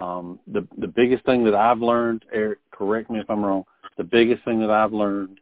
[0.00, 3.64] Um, the the biggest thing that I've learned, Eric, correct me if I'm wrong.
[3.98, 5.40] The biggest thing that I've learned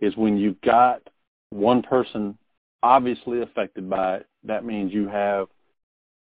[0.00, 1.02] is when you've got
[1.50, 2.36] one person
[2.82, 5.48] obviously affected by it, that means you have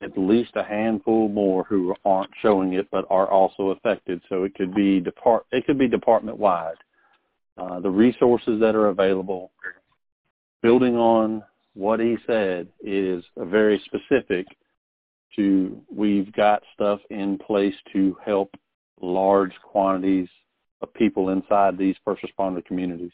[0.02, 4.22] at least a handful more who aren't showing it but are also affected.
[4.30, 6.76] So it could be depart it could be department wide.
[7.58, 9.52] Uh, the resources that are available,
[10.62, 14.48] building on what he said, is very specific
[15.36, 18.56] to we've got stuff in place to help
[19.02, 20.30] large quantities
[20.82, 23.12] of people inside these first responder communities.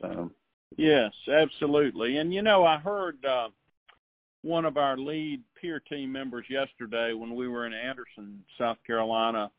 [0.00, 0.30] So
[0.76, 2.18] Yes, absolutely.
[2.18, 3.48] And you know, I heard uh,
[4.42, 9.50] one of our lead peer team members yesterday when we were in Anderson, South Carolina.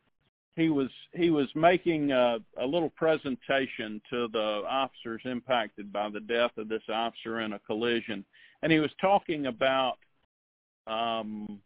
[0.55, 6.19] He was he was making a, a little presentation to the officers impacted by the
[6.19, 8.23] death of this officer in a collision,
[8.61, 9.97] and he was talking about
[10.85, 11.59] um,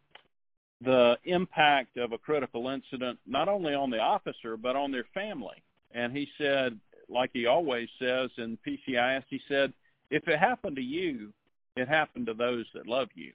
[0.82, 5.62] the impact of a critical incident not only on the officer but on their family.
[5.91, 9.73] And he said like he always says in PCIS, he said,
[10.09, 11.31] if it happened to you,
[11.75, 13.31] it happened to those that love you.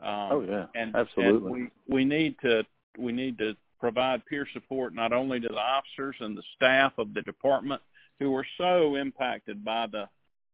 [0.00, 1.62] Um, oh yeah, and, absolutely.
[1.62, 2.64] And we we need to
[2.98, 7.14] we need to provide peer support not only to the officers and the staff of
[7.14, 7.80] the department
[8.18, 10.08] who are so impacted by the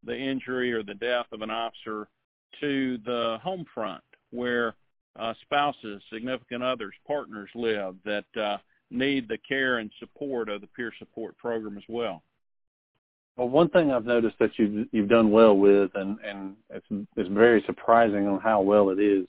[0.05, 2.07] the injury or the death of an officer
[2.59, 4.75] to the home front where
[5.17, 8.57] uh, spouses, significant others, partners live that uh,
[8.89, 12.23] need the care and support of the peer support program as well.
[13.35, 17.29] Well, one thing I've noticed that you've you've done well with, and and it's it's
[17.29, 19.27] very surprising on how well it is.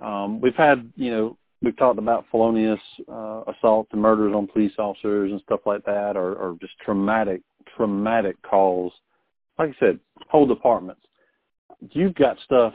[0.00, 4.72] Um, we've had, you know, we've talked about felonious uh, assaults and murders on police
[4.78, 7.42] officers and stuff like that, or, or just traumatic
[7.76, 8.92] traumatic calls.
[9.58, 11.02] Like I said, whole departments.
[11.90, 12.74] You've got stuff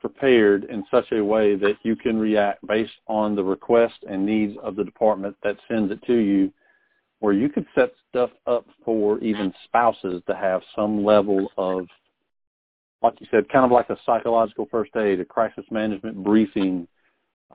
[0.00, 4.56] prepared in such a way that you can react based on the request and needs
[4.60, 6.52] of the department that sends it to you
[7.22, 11.86] where you could set stuff up for even spouses to have some level of,
[13.00, 16.88] like you said, kind of like a psychological first aid, a crisis management briefing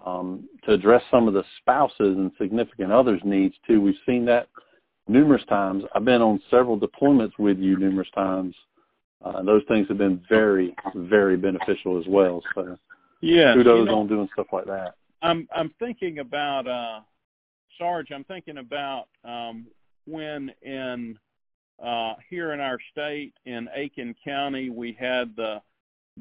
[0.06, 3.82] um, to address some of the spouses and significant others' needs too.
[3.82, 4.48] We've seen that
[5.10, 5.84] numerous times.
[5.94, 8.56] I've been on several deployments with you numerous times.
[9.26, 12.42] Uh, and those things have been very, very beneficial as well.
[12.56, 12.78] So,
[13.20, 14.94] yeah, kudos you know, on doing stuff like that.
[15.22, 17.02] I'm I'm thinking about uh,
[17.78, 19.68] Sarge, I'm thinking about um,
[20.06, 21.18] when in
[21.84, 25.62] uh, here in our state in Aiken County we had the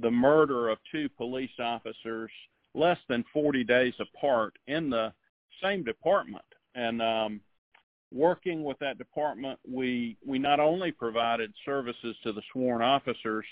[0.01, 2.31] the murder of two police officers
[2.75, 5.13] less than 40 days apart in the
[5.63, 6.45] same department.
[6.75, 7.41] And um,
[8.13, 13.45] working with that department we we not only provided services to the sworn officers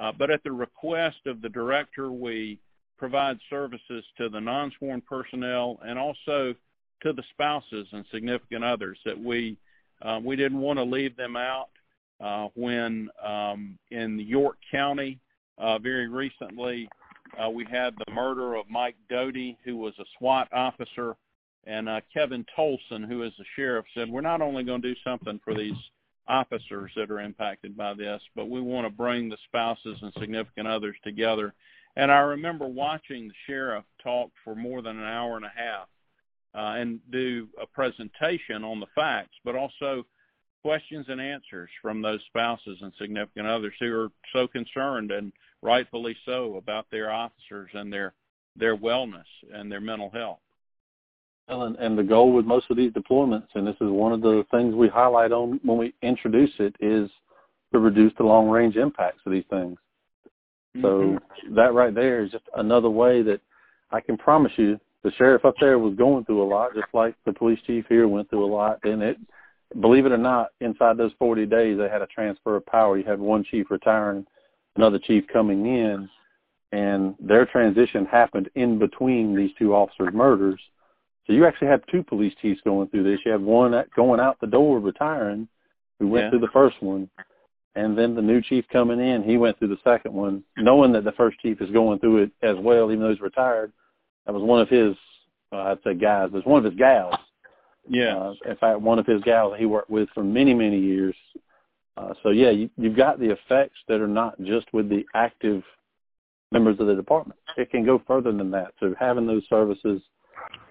[0.00, 2.58] uh, but at the request of the director we
[2.96, 6.54] provide services to the non-sworn personnel and also
[7.02, 9.56] to the spouses and significant others that we
[10.02, 11.68] uh, we didn't want to leave them out.
[12.20, 15.20] Uh, when um, in York County,
[15.56, 16.88] uh, very recently,
[17.40, 21.14] uh, we had the murder of Mike Doty, who was a SWAT officer,
[21.64, 25.00] and uh, Kevin Tolson, who is the sheriff, said we're not only going to do
[25.04, 25.76] something for these
[26.26, 30.66] officers that are impacted by this, but we want to bring the spouses and significant
[30.66, 31.54] others together.
[31.96, 35.88] And I remember watching the sheriff talk for more than an hour and a half
[36.54, 40.04] uh, and do a presentation on the facts, but also
[40.62, 45.32] questions and answers from those spouses and significant others who are so concerned and
[45.62, 48.14] rightfully so about their officers and their
[48.56, 50.40] their wellness and their mental health.
[51.46, 54.44] And, and the goal with most of these deployments, and this is one of the
[54.50, 57.08] things we highlight on when we introduce it, is
[57.72, 59.78] to reduce the long range impacts of these things.
[60.76, 60.82] Mm-hmm.
[60.82, 61.18] So
[61.54, 63.40] that right there is just another way that
[63.90, 67.14] I can promise you the sheriff up there was going through a lot, just like
[67.24, 68.80] the police chief here went through a lot.
[68.82, 69.16] And it,
[69.80, 72.98] believe it or not, inside those 40 days, they had a transfer of power.
[72.98, 74.26] You had one chief retiring,
[74.76, 76.08] another chief coming in,
[76.72, 80.60] and their transition happened in between these two officers' murders.
[81.26, 83.20] So you actually had two police chiefs going through this.
[83.24, 85.48] You had one going out the door retiring,
[85.98, 86.30] who went Yeah.
[86.30, 87.08] through the first one,
[87.74, 91.04] and then the new chief coming in, he went through the second one, knowing that
[91.04, 93.72] the first chief is going through it as well, even though he's retired.
[94.28, 94.94] That was one of his,
[95.52, 97.14] uh, I'd say guys, but it's one of his gals.
[97.88, 98.14] Yeah.
[98.14, 101.16] Uh, in fact, one of his gals that he worked with for many, many years.
[101.96, 105.62] Uh, so yeah, you, you've got the effects that are not just with the active
[106.52, 107.40] members of the department.
[107.56, 108.74] It can go further than that.
[108.80, 110.02] So having those services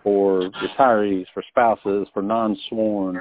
[0.03, 3.19] for retirees, for spouses, for non-sworn,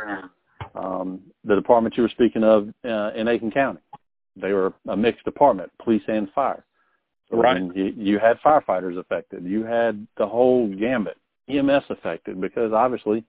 [0.75, 3.81] um, the department you were speaking of uh, in Aiken County,
[4.37, 6.63] they were a mixed department, police and fire.
[7.31, 7.55] Right.
[7.55, 9.45] then You, you had firefighters affected.
[9.45, 11.17] You had the whole gambit.
[11.49, 13.25] EMS affected because obviously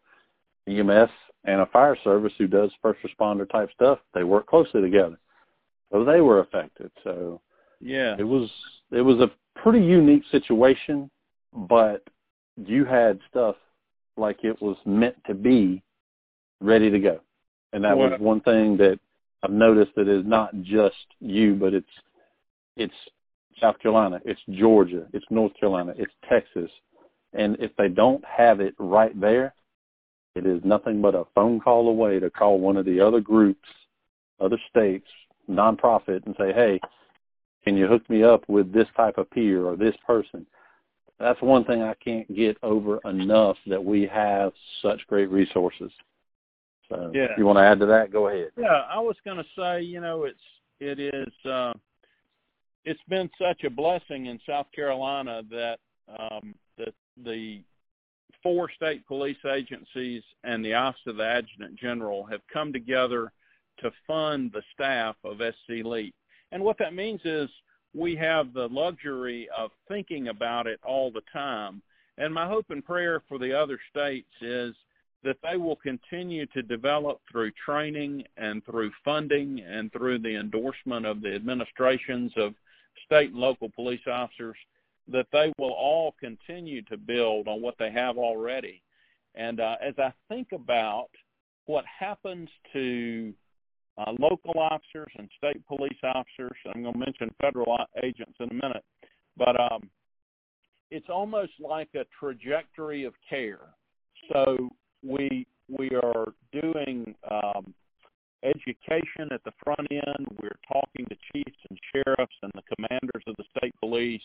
[0.68, 1.10] EMS
[1.46, 5.18] and a fire service who does first responder type stuff, they work closely together.
[5.92, 6.92] So they were affected.
[7.04, 7.42] So
[7.80, 8.16] Yeah.
[8.18, 8.52] it was
[8.92, 11.10] it was a pretty unique situation,
[11.54, 12.04] but
[12.56, 13.56] you had stuff
[14.18, 15.84] like it was meant to be
[16.60, 17.20] ready to go.
[17.74, 19.00] And that was one thing that
[19.44, 21.88] I've noticed that is not just you, but it's
[22.76, 22.94] it's
[23.60, 26.70] South Carolina, it's Georgia, it's North Carolina, it's Texas.
[27.34, 29.54] And if they don't have it right there,
[30.36, 33.68] it is nothing but a phone call away to call one of the other groups,
[34.40, 35.08] other states,
[35.50, 36.80] nonprofit, and say, hey,
[37.64, 40.46] can you hook me up with this type of peer or this person?
[41.20, 45.92] That's one thing I can't get over enough that we have such great resources.
[46.90, 47.24] So Yeah.
[47.32, 48.52] if you want to add to that, go ahead.
[48.58, 50.40] Yeah, I was going to say, you know, it's
[50.80, 51.74] it is uh,
[52.88, 57.62] it's been such a blessing in South Carolina that um, that the
[58.42, 63.34] four state police agencies and the Office of the Adjutant General have come together
[63.80, 66.16] to fund the staff of SC Leap.
[66.54, 67.50] And what that means is
[67.94, 71.82] we have the luxury of thinking about it all the time.
[72.18, 74.74] And my hope and prayer for the other states is
[75.24, 81.06] that they will continue to develop through training and through funding and through the endorsement
[81.06, 82.54] of the administrations of
[83.06, 84.56] state and local police officers,
[85.08, 88.82] that they will all continue to build on what they have already.
[89.36, 91.10] And uh, as I think about
[91.66, 93.34] what happens to
[93.98, 98.54] uh, local officers and state police officers, I'm going to mention federal agents in a
[98.54, 98.84] minute,
[99.38, 99.90] but um,
[100.92, 103.70] it's almost like a trajectory of care.
[104.32, 104.70] So
[105.04, 107.74] we we are doing um,
[108.44, 110.28] education at the front end.
[110.42, 114.22] We're talking to chiefs and sheriffs and the commanders of the state police,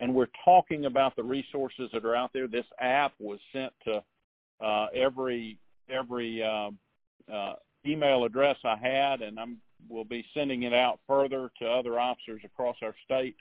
[0.00, 2.48] and we're talking about the resources that are out there.
[2.48, 4.02] This app was sent to
[4.64, 6.70] uh, every every uh,
[7.32, 7.54] uh,
[7.86, 12.42] email address I had, and I'm will be sending it out further to other officers
[12.44, 13.36] across our state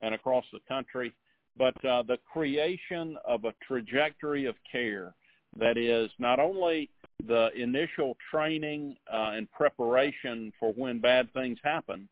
[0.00, 1.12] and across the country.
[1.56, 5.14] But uh, the creation of a trajectory of care
[5.58, 6.88] that is not only
[7.26, 12.08] the initial training uh, and preparation for when bad things happen,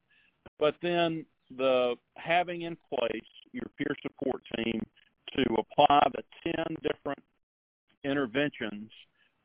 [0.58, 1.24] but then
[1.56, 3.20] the having in place
[3.52, 4.80] your peer support team
[5.36, 7.22] to apply the 10 different
[8.04, 8.90] interventions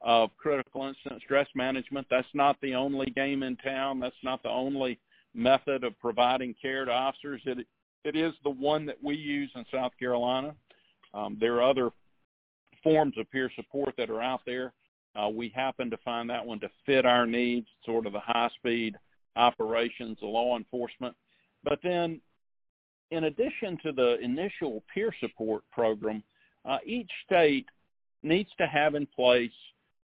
[0.02, 2.06] of critical incident stress management.
[2.10, 4.00] That's not the only game in town.
[4.00, 5.00] That's not the only
[5.34, 7.42] method of providing care to officers.
[7.46, 7.66] It,
[8.04, 10.54] it is the one that we use in South Carolina.
[11.14, 11.92] Um, there are other
[12.86, 14.72] forms of peer support that are out there.
[15.16, 18.50] Uh, we happen to find that one to fit our needs, sort of the high
[18.58, 18.96] speed
[19.36, 21.16] operations, the law enforcement.
[21.64, 22.22] But then,
[23.10, 26.24] in addition to the initial peer support program,
[26.64, 27.66] uh, each state
[28.22, 29.52] needs to have in place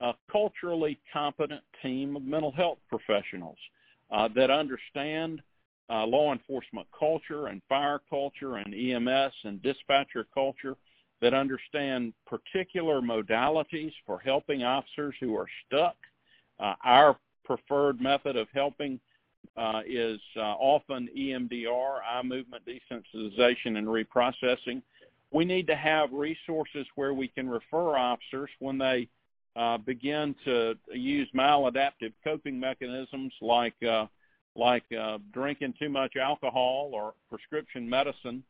[0.00, 3.58] a culturally competent team of mental health professionals
[4.10, 5.40] uh, that understand
[5.90, 10.76] uh, law enforcement culture and fire culture and EMS and dispatcher culture
[11.24, 15.96] that understand particular modalities for helping officers who are stuck.
[16.60, 17.16] Uh, our
[17.46, 19.00] preferred method of helping
[19.56, 24.82] uh, is uh, often EMDR, eye movement desensitization and reprocessing.
[25.30, 29.08] We need to have resources where we can refer officers when they
[29.56, 34.04] uh, begin to use maladaptive coping mechanisms like uh,
[34.56, 38.44] like uh, drinking too much alcohol or prescription medicine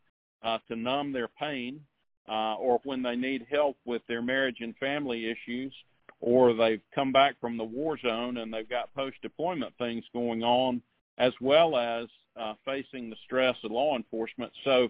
[0.68, 1.81] to numb their pain,
[2.29, 5.72] uh, or when they need help with their marriage and family issues,
[6.20, 10.81] or they've come back from the war zone and they've got post-deployment things going on,
[11.18, 12.07] as well as
[12.41, 14.53] uh, facing the stress of law enforcement.
[14.64, 14.89] So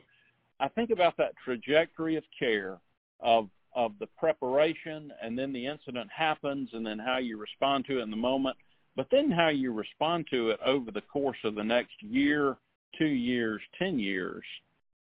[0.61, 2.78] I think about that trajectory of care
[3.20, 7.99] of of the preparation and then the incident happens and then how you respond to
[7.99, 8.57] it in the moment,
[8.95, 12.57] but then how you respond to it over the course of the next year,
[12.97, 14.45] two years, ten years.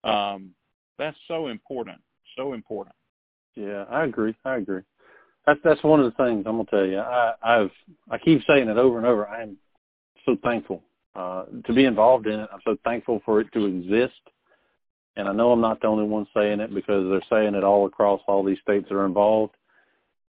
[0.03, 0.51] Um,
[0.99, 2.01] that's so important.
[2.37, 2.95] So important.
[3.55, 4.35] Yeah, I agree.
[4.45, 4.83] I agree.
[5.47, 6.99] That's that's one of the things I'm gonna tell you.
[6.99, 7.71] I, I've
[8.11, 9.27] I keep saying it over and over.
[9.29, 9.57] I'm
[10.25, 10.83] so thankful
[11.15, 12.49] uh, to be involved in it.
[12.53, 14.21] I'm so thankful for it to exist.
[15.17, 17.87] And I know I'm not the only one saying it because they're saying it all
[17.87, 19.55] across all these states that are involved.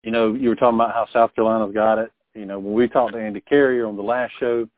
[0.05, 2.13] You know, you were talking about how South Carolina's got it.
[2.35, 4.69] You know, when we talked to Andy Carrier on the last show,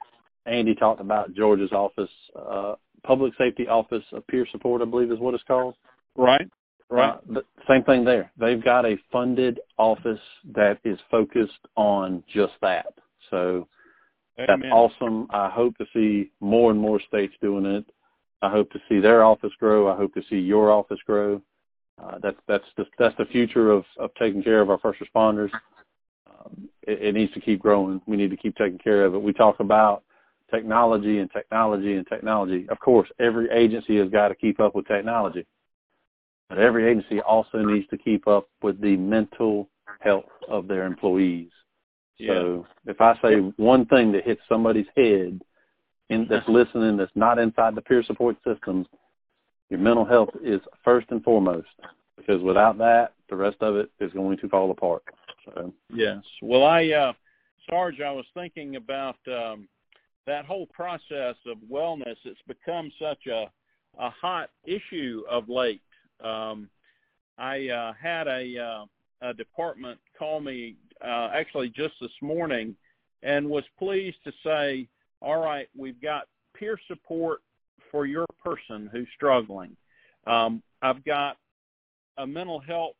[0.46, 5.18] Andy talked about Georgia's office, uh, public safety office of peer support, I believe is
[5.18, 5.74] what it's called.
[6.16, 6.48] Right.
[6.90, 7.10] Right.
[7.10, 8.30] Uh, the same thing there.
[8.38, 10.20] They've got a funded office
[10.54, 12.94] that is focused on just that.
[13.30, 13.68] So
[14.38, 14.60] Amen.
[14.60, 15.26] that's awesome.
[15.30, 17.84] I hope to see more and more states doing it.
[18.40, 19.92] I hope to see their office grow.
[19.92, 21.42] I hope to see your office grow.
[22.02, 25.50] Uh, that's that's the, that's the future of, of taking care of our first responders.
[26.28, 28.00] Um, it, it needs to keep growing.
[28.06, 29.22] We need to keep taking care of it.
[29.22, 30.04] We talk about
[30.50, 32.66] technology and technology and technology.
[32.68, 35.44] Of course, every agency has got to keep up with technology,
[36.48, 39.68] but every agency also needs to keep up with the mental
[40.00, 41.50] health of their employees.
[42.18, 42.34] Yeah.
[42.34, 45.40] So if I say one thing that hits somebody's head
[46.08, 48.86] in, that's listening that's not inside the peer support systems,
[49.70, 51.68] your mental health is first and foremost
[52.16, 55.02] because without that, the rest of it is going to fall apart.
[55.44, 56.22] So yes.
[56.42, 57.12] Well, I uh,
[57.68, 59.68] Sarge, I was thinking about um,
[60.26, 62.16] that whole process of wellness.
[62.24, 63.50] It's become such a
[63.98, 65.82] a hot issue of late.
[66.22, 66.68] Um,
[67.38, 68.84] I uh, had a uh,
[69.20, 72.76] a department call me uh, actually just this morning
[73.22, 74.88] and was pleased to say,
[75.20, 77.40] all right, we've got peer support
[77.90, 79.76] for your person who's struggling.
[80.26, 81.36] Um, I've got
[82.18, 82.94] a mental health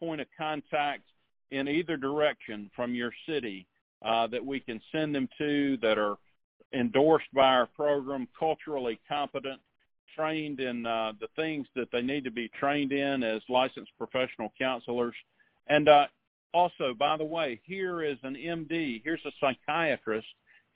[0.00, 1.02] point of contact
[1.50, 3.66] in either direction from your city
[4.02, 6.16] uh, that we can send them to that are
[6.72, 9.60] endorsed by our program, culturally competent,
[10.16, 14.52] trained in uh, the things that they need to be trained in as licensed professional
[14.58, 15.14] counselors.
[15.68, 16.06] And uh,
[16.52, 20.26] also, by the way, here is an MD, here's a psychiatrist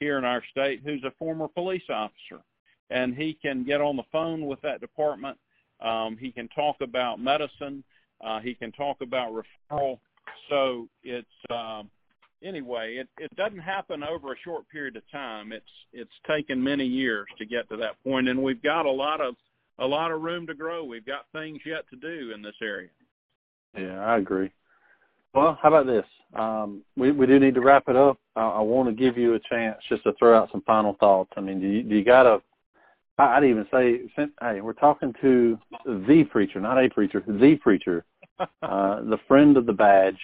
[0.01, 2.43] here in our state who's a former police officer.
[2.91, 5.39] And he can get on the phone with that department.
[5.81, 7.83] Um, he can talk about medicine.
[8.25, 9.99] Uh, he can talk about referral.
[10.49, 11.91] So it's um,
[12.45, 15.53] anyway, it, it doesn't happen over a short period of time.
[15.53, 19.21] It's it's taken many years to get to that point, and we've got a lot
[19.21, 19.35] of
[19.79, 20.85] a lot of room to grow.
[20.85, 22.91] We've got things yet to do in this area.
[23.77, 24.53] Yeah, I agree.
[25.35, 26.05] Well, how about this?
[26.35, 28.19] Um, we we do need to wrap it up.
[28.37, 31.31] I, I want to give you a chance just to throw out some final thoughts.
[31.37, 32.41] I mean, do you, do you got a?
[33.17, 38.05] I'd even say, hey, we're talking to the preacher, not a preacher, the preacher,
[38.41, 38.47] uh,
[39.03, 40.19] the friend of the badge.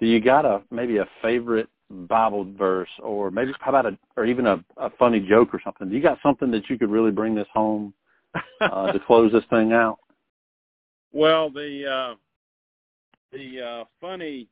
[0.00, 4.24] Do you got a maybe a favorite Bible verse, or maybe how about a, or
[4.24, 5.88] even a, a funny joke or something?
[5.88, 7.92] Do you got something that you could really bring this home
[8.60, 9.98] uh, to close this thing out?
[11.12, 12.14] Well, the uh,
[13.32, 14.48] the uh, funny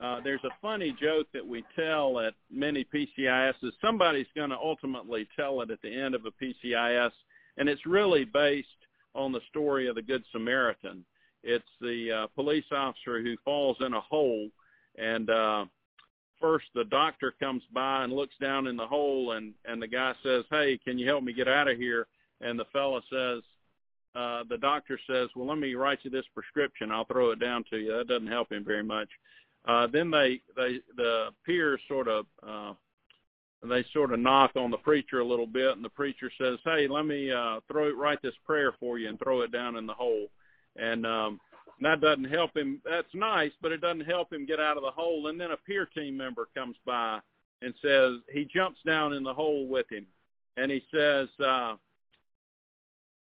[0.00, 3.54] uh, there's a funny joke that we tell at many PCIS.
[3.80, 7.12] Somebody's going to ultimately tell it at the end of a PCIS,
[7.56, 8.68] and it's really based
[9.14, 11.04] on the story of the Good Samaritan.
[11.44, 14.48] It's the uh, police officer who falls in a hole,
[14.96, 15.64] and uh,
[16.40, 20.14] first the doctor comes by and looks down in the hole, and and the guy
[20.22, 22.06] says, "Hey, can you help me get out of here?"
[22.40, 23.42] And the fella says,
[24.14, 26.90] uh, the doctor says, "Well, let me write you this prescription.
[26.90, 29.08] I'll throw it down to you." That doesn't help him very much.
[29.64, 32.74] Uh, then they they the peers sort of uh,
[33.62, 36.88] they sort of knock on the preacher a little bit, and the preacher says, "Hey,
[36.88, 39.94] let me uh, throw write this prayer for you and throw it down in the
[39.94, 40.28] hole."
[40.76, 41.40] And um,
[41.84, 42.80] that doesn't help him.
[42.84, 45.28] That's nice, but it doesn't help him get out of the hole.
[45.28, 47.18] And then a peer team member comes by
[47.62, 50.06] and says he jumps down in the hole with him,
[50.56, 51.28] and he says.
[51.44, 51.76] Uh,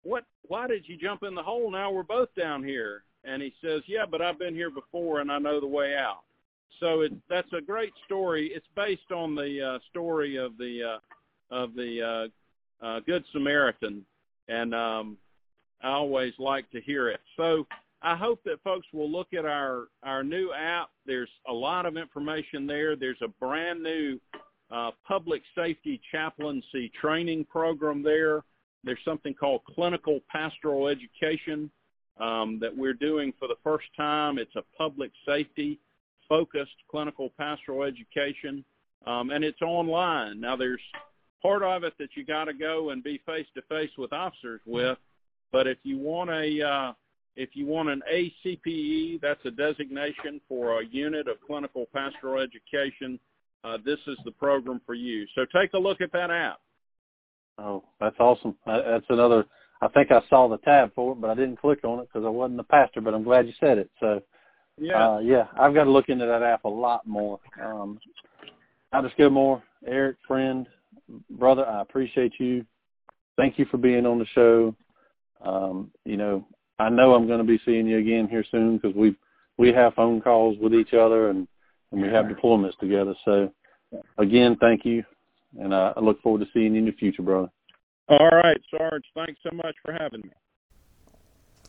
[0.05, 3.53] what why did you jump in the hole now we're both down here and he
[3.63, 6.21] says yeah but i've been here before and i know the way out
[6.79, 11.55] so it that's a great story it's based on the uh story of the uh
[11.55, 12.31] of the
[12.83, 14.05] uh uh good samaritan
[14.49, 15.17] and um
[15.83, 17.67] i always like to hear it so
[18.05, 21.97] i hope that folks will look at our our new app there's a lot of
[21.97, 24.19] information there there's a brand new
[24.71, 28.43] uh public safety chaplaincy training program there
[28.85, 31.71] there's something called clinical pastoral education
[32.21, 34.39] um, that we're doing for the first time.
[34.39, 35.81] It's a public safety
[36.29, 38.65] focused clinical pastoral education,
[39.07, 40.41] um, and it's online.
[40.41, 40.81] Now, there's
[41.43, 44.61] part of it that you got to go and be face to face with officers
[44.65, 44.99] with,
[45.53, 46.93] but if you want a uh,
[47.37, 53.19] if you want an ACPE, that's a designation for a unit of clinical pastoral education.
[53.65, 55.27] Uh, this is the program for you.
[55.35, 56.61] So take a look at that app.
[57.59, 58.57] Oh, that's awesome.
[58.67, 59.47] That's another.
[59.81, 62.27] I think I saw the tab for it, but I didn't click on it because
[62.27, 63.01] I wasn't the pastor.
[63.01, 63.91] But I'm glad you said it.
[64.01, 64.23] So,
[64.79, 67.41] yeah, uh, yeah, I've got to look into that app a lot more.
[67.63, 67.99] Um,
[68.93, 70.67] Aldous Gilmore, Eric, friend,
[71.31, 72.65] brother, I appreciate you.
[73.37, 74.75] Thank you for being on the show.
[75.45, 76.47] Um, you know,
[76.79, 79.15] I know I'm going to be seeing you again here soon because we
[79.57, 81.47] we have phone calls with each other and
[81.93, 83.15] and we have deployments together.
[83.25, 83.53] So,
[84.19, 85.05] again, thank you,
[85.59, 87.49] and uh, I look forward to seeing you in the future, brother.
[88.09, 89.05] All right, Sarge.
[89.15, 90.31] Thanks so much for having me.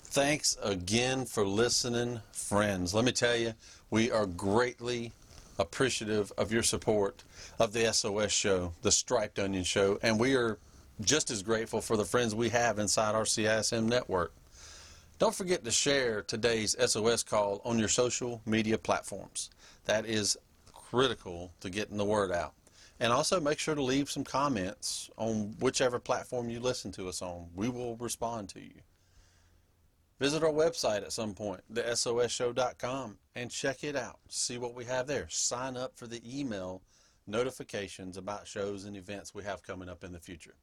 [0.04, 2.94] Thanks again for listening, friends.
[2.94, 3.54] Let me tell you,
[3.90, 5.12] we are greatly
[5.60, 7.24] appreciative of your support
[7.60, 10.58] of the SOS show, the Striped Onion show, and we are
[11.02, 14.34] just as grateful for the friends we have inside our CISM network.
[15.18, 19.50] Don't forget to share today's SOS call on your social media platforms.
[19.86, 20.38] That is
[20.74, 22.54] critical to getting the word out.
[23.00, 27.22] And also make sure to leave some comments on whichever platform you listen to us
[27.22, 27.48] on.
[27.56, 28.82] We will respond to you.
[30.20, 34.20] Visit our website at some point, thesosshow.com, and check it out.
[34.28, 35.28] See what we have there.
[35.30, 36.82] Sign up for the email
[37.26, 40.56] notifications about shows and events we have coming up in the future.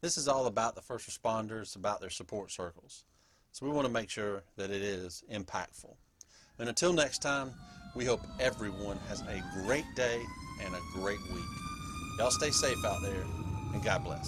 [0.00, 3.04] This is all about the first responders, about their support circles.
[3.52, 5.94] So we want to make sure that it is impactful.
[6.58, 7.52] And until next time,
[7.94, 10.22] we hope everyone has a great day
[10.64, 11.44] and a great week.
[12.18, 13.24] Y'all stay safe out there,
[13.74, 14.26] and God bless.